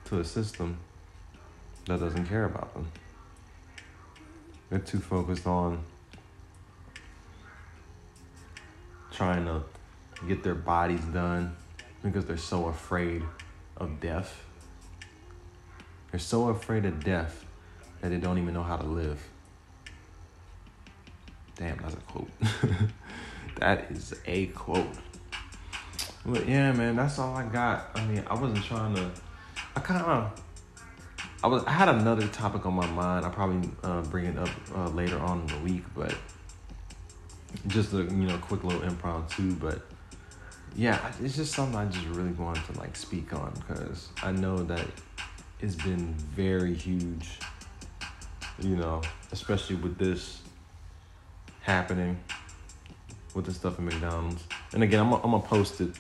to 0.07 0.21
a 0.21 0.25
system 0.25 0.79
that 1.87 2.01
doesn't 2.01 2.27
care 2.27 2.45
about 2.45 2.75
them. 2.75 2.91
They're 4.71 4.79
too 4.79 4.99
focused 4.99 5.47
on 5.47 5.85
trying 9.13 9.45
to 9.47 9.63
get 10.27 10.43
their 10.43 10.55
bodies 10.55 11.05
done 11.07 11.57
because 12.03 12.25
they're 12.27 12.37
so 12.37 12.67
afraid 12.67 13.23
of 13.77 14.01
death. 14.01 14.45
They're 16.11 16.21
so 16.21 16.49
afraid 16.49 16.85
of 16.85 17.03
death 17.05 17.45
that 18.01 18.11
they 18.11 18.19
don't 18.19 18.39
even 18.39 18.55
know 18.55 18.63
how 18.63 18.77
to 18.77 18.87
live. 18.87 19.23
Damn, 21.57 21.79
that's 21.79 21.95
a 21.95 21.99
quote. 21.99 22.31
that 23.57 23.91
is 23.91 24.15
a 24.27 24.47
quote. 24.47 24.89
But 26.25 26.49
yeah, 26.49 26.73
man, 26.73 26.97
that's 26.97 27.19
all 27.19 27.35
I 27.35 27.45
got. 27.45 27.91
I 27.95 28.05
mean, 28.05 28.25
I 28.27 28.35
wasn't 28.35 28.65
trying 28.65 28.95
to. 28.97 29.11
I 29.75 29.81
kind 29.81 30.03
of. 30.03 30.43
I 31.43 31.49
was. 31.49 31.65
I 31.65 31.71
had 31.71 31.89
another 31.89 32.27
topic 32.29 32.67
on 32.67 32.75
my 32.75 32.87
mind. 32.87 33.27
I 33.27 33.29
probably 33.29 33.71
uh, 33.83 34.03
bring 34.03 34.27
it 34.27 34.39
up 34.39 34.49
uh, 34.75 34.89
later 34.89 35.19
on 35.19 35.43
in 35.43 35.47
the 35.47 35.59
week, 35.59 35.85
but 35.95 36.15
just 37.67 37.93
a 37.93 37.99
you 37.99 38.27
know 38.27 38.39
quick 38.39 38.65
little 38.65 38.83
impromptu. 38.83 39.55
But 39.55 39.83
yeah, 40.75 41.13
it's 41.23 41.37
just 41.37 41.55
something 41.55 41.77
I 41.77 41.87
just 41.87 42.07
really 42.07 42.33
wanted 42.33 42.65
to 42.73 42.79
like 42.79 42.97
speak 42.97 43.33
on 43.33 43.53
because 43.67 44.09
I 44.23 44.33
know 44.33 44.59
that 44.65 44.87
it's 45.61 45.75
been 45.75 46.15
very 46.35 46.75
huge, 46.75 47.39
you 48.59 48.77
know, 48.77 49.03
especially 49.33 49.77
with 49.77 49.99
this 49.99 50.41
happening 51.63 52.19
with 53.35 53.45
the 53.45 53.53
stuff 53.53 53.79
in 53.79 53.85
McDonald's. 53.85 54.43
And 54.73 54.83
again, 54.83 55.01
I'm, 55.01 55.13
I'm 55.13 55.31
gonna 55.31 55.41
post 55.41 55.81
it. 55.81 55.91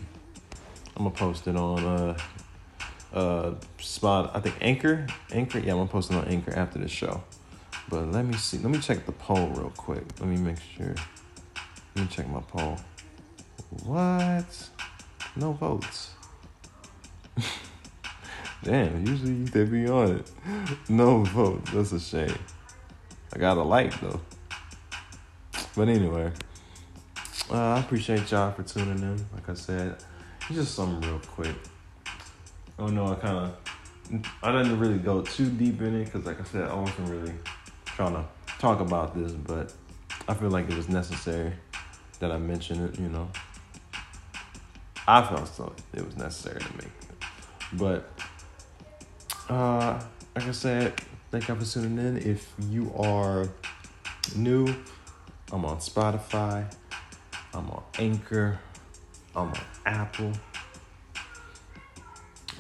I'm 0.96 1.04
gonna 1.04 1.10
post 1.10 1.46
it 1.46 1.56
on 1.56 1.84
uh 1.84 2.18
uh 3.12 3.54
spot. 3.78 4.32
I 4.34 4.40
think 4.40 4.56
Anchor, 4.60 5.06
Anchor. 5.32 5.58
Yeah, 5.58 5.72
I'm 5.72 5.78
gonna 5.78 5.90
post 5.90 6.10
it 6.10 6.16
on 6.16 6.26
Anchor 6.26 6.52
after 6.54 6.78
the 6.78 6.88
show. 6.88 7.22
But 7.88 8.10
let 8.10 8.24
me 8.24 8.34
see. 8.36 8.58
Let 8.58 8.70
me 8.70 8.78
check 8.78 9.06
the 9.06 9.12
poll 9.12 9.48
real 9.48 9.72
quick. 9.76 10.04
Let 10.18 10.28
me 10.28 10.36
make 10.36 10.58
sure. 10.76 10.94
Let 11.94 12.02
me 12.02 12.06
check 12.08 12.28
my 12.28 12.40
poll. 12.40 12.78
What? 13.84 14.68
No 15.36 15.52
votes. 15.52 16.10
Damn, 18.62 19.06
usually 19.06 19.44
they 19.44 19.64
be 19.64 19.86
on 19.88 20.16
it. 20.16 20.30
No 20.88 21.22
votes. 21.24 21.70
That's 21.72 21.92
a 21.92 22.00
shame. 22.00 22.38
I 23.32 23.38
got 23.38 23.56
a 23.56 23.62
like 23.62 23.98
though. 24.00 24.20
But 25.76 25.88
anyway, 25.88 26.32
uh, 27.50 27.74
I 27.74 27.80
appreciate 27.80 28.30
y'all 28.30 28.52
for 28.52 28.62
tuning 28.62 28.98
in. 28.98 29.16
Like 29.34 29.48
I 29.48 29.54
said, 29.54 29.96
just 30.50 30.74
something 30.74 31.08
real 31.08 31.20
quick. 31.20 31.54
Oh 32.78 32.88
no, 32.88 33.12
I 33.12 33.14
kind 33.14 33.36
of, 33.38 34.22
I 34.42 34.52
didn't 34.52 34.78
really 34.78 34.98
go 34.98 35.22
too 35.22 35.48
deep 35.48 35.80
in 35.80 36.00
it 36.00 36.04
because, 36.06 36.26
like 36.26 36.40
I 36.40 36.44
said, 36.44 36.68
I 36.68 36.74
wasn't 36.74 37.08
really 37.08 37.32
trying 37.86 38.12
to 38.14 38.24
talk 38.58 38.80
about 38.80 39.14
this, 39.14 39.32
but 39.32 39.72
I 40.28 40.34
feel 40.34 40.50
like 40.50 40.68
it 40.70 40.76
was 40.76 40.88
necessary 40.88 41.52
that 42.20 42.30
I 42.30 42.38
mention 42.38 42.84
it. 42.84 42.98
You 42.98 43.08
know. 43.08 43.30
I 45.08 45.22
felt 45.22 45.46
so 45.48 45.72
it 45.94 46.04
was 46.04 46.16
necessary 46.16 46.60
to 46.60 46.76
make 46.76 46.90
But 47.74 48.10
uh, 49.48 50.02
like 50.34 50.48
I 50.48 50.50
said, 50.50 51.00
thank 51.30 51.46
you 51.46 51.54
for 51.54 51.64
tuning 51.64 52.04
in. 52.04 52.16
If 52.16 52.52
you 52.68 52.92
are 52.98 53.48
new, 54.34 54.66
I'm 55.52 55.64
on 55.64 55.78
Spotify, 55.78 56.74
I'm 57.54 57.70
on 57.70 57.84
Anchor, 58.00 58.58
I'm 59.36 59.48
on 59.48 59.60
Apple. 59.86 60.32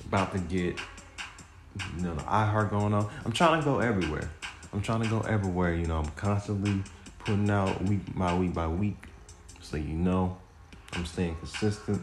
About 0.06 0.32
to 0.32 0.38
get 0.38 0.78
you 1.96 2.02
know 2.02 2.14
the 2.14 2.22
iHeart 2.22 2.70
going 2.70 2.94
on. 2.94 3.10
I'm 3.24 3.32
trying 3.32 3.60
to 3.60 3.64
go 3.64 3.80
everywhere. 3.80 4.30
I'm 4.72 4.82
trying 4.82 5.02
to 5.02 5.08
go 5.08 5.20
everywhere. 5.20 5.74
You 5.74 5.86
know, 5.86 5.98
I'm 5.98 6.10
constantly 6.10 6.82
putting 7.18 7.50
out 7.50 7.82
week 7.84 8.00
by 8.16 8.34
week 8.34 8.54
by 8.54 8.68
week, 8.68 8.96
so 9.60 9.76
you 9.76 9.94
know 9.94 10.36
I'm 10.92 11.04
staying 11.04 11.36
consistent. 11.36 12.02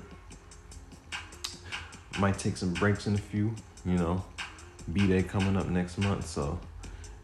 Might 2.19 2.37
take 2.37 2.57
some 2.57 2.73
breaks 2.73 3.07
in 3.07 3.15
a 3.15 3.17
few, 3.17 3.55
you 3.85 3.97
know. 3.97 4.23
B 4.91 5.07
Day 5.07 5.23
coming 5.23 5.55
up 5.55 5.67
next 5.67 5.97
month, 5.97 6.27
so 6.27 6.59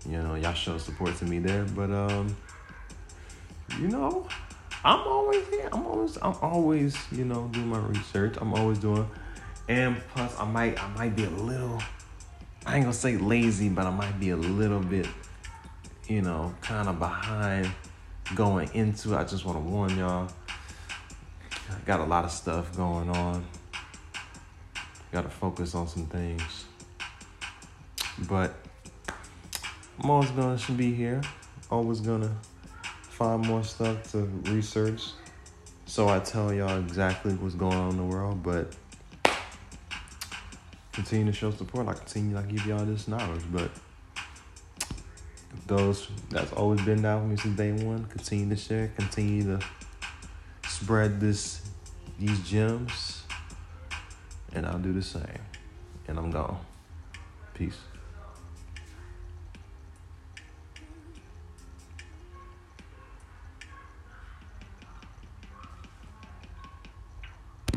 you 0.07 0.17
know, 0.17 0.35
y'all 0.35 0.53
show 0.53 0.77
support 0.77 1.15
to 1.17 1.25
me 1.25 1.39
there. 1.39 1.65
But 1.65 1.91
um, 1.91 2.35
you 3.79 3.87
know, 3.87 4.27
I'm 4.83 4.99
always 4.99 5.47
here. 5.49 5.69
I'm 5.71 5.85
always 5.85 6.17
I'm 6.21 6.35
always, 6.41 6.97
you 7.11 7.25
know, 7.25 7.49
doing 7.51 7.67
my 7.67 7.79
research. 7.79 8.35
I'm 8.39 8.53
always 8.53 8.79
doing 8.79 9.07
and 9.69 10.01
plus 10.13 10.37
I 10.37 10.43
might 10.45 10.83
I 10.83 10.87
might 10.89 11.15
be 11.15 11.23
a 11.23 11.29
little 11.29 11.81
I 12.65 12.75
ain't 12.75 12.83
gonna 12.83 12.93
say 12.93 13.15
lazy, 13.15 13.69
but 13.69 13.87
I 13.87 13.91
might 13.91 14.19
be 14.19 14.31
a 14.31 14.35
little 14.35 14.81
bit, 14.81 15.07
you 16.07 16.21
know, 16.21 16.53
kind 16.61 16.89
of 16.89 16.99
behind 16.99 17.71
going 18.35 18.69
into 18.73 19.13
it. 19.13 19.17
I 19.17 19.23
just 19.23 19.45
wanna 19.45 19.61
warn 19.61 19.97
y'all. 19.97 20.29
I 21.69 21.75
got 21.85 21.99
a 21.99 22.03
lot 22.03 22.25
of 22.25 22.31
stuff 22.31 22.75
going 22.75 23.09
on. 23.09 23.45
Got 25.11 25.23
to 25.23 25.29
focus 25.29 25.73
on 25.73 25.87
some 25.87 26.05
things. 26.05 26.65
But 28.27 28.53
I'm 29.99 30.09
always 30.09 30.31
gonna 30.31 30.57
should 30.57 30.77
be 30.77 30.93
here. 30.93 31.21
Always 31.71 31.99
gonna 31.99 32.35
find 33.09 33.45
more 33.45 33.63
stuff 33.63 34.11
to 34.11 34.19
research. 34.45 35.11
So 35.85 36.09
I 36.09 36.19
tell 36.19 36.53
y'all 36.53 36.77
exactly 36.79 37.33
what's 37.33 37.55
going 37.55 37.75
on 37.75 37.91
in 37.91 37.97
the 37.97 38.03
world, 38.03 38.43
but 38.43 38.75
continue 40.99 41.31
to 41.31 41.37
show 41.37 41.49
support. 41.49 41.87
I 41.87 41.93
continue 41.93 42.35
to 42.35 42.43
give 42.43 42.65
y'all 42.65 42.83
this 42.83 43.07
knowledge, 43.07 43.43
but 43.53 43.71
those 45.65 46.09
that's 46.29 46.51
always 46.51 46.81
been 46.81 47.01
down 47.01 47.21
with 47.21 47.31
me 47.31 47.41
since 47.41 47.57
day 47.57 47.71
one. 47.71 48.05
Continue 48.07 48.49
to 48.49 48.57
share, 48.57 48.91
continue 48.97 49.43
to 49.43 49.65
spread 50.67 51.21
this 51.21 51.61
these 52.19 52.41
gems 52.41 53.23
and 54.51 54.65
I'll 54.65 54.77
do 54.77 54.91
the 54.91 55.01
same. 55.01 55.23
And 56.09 56.17
I'm 56.17 56.31
gone. 56.31 56.59
Peace. 57.53 57.77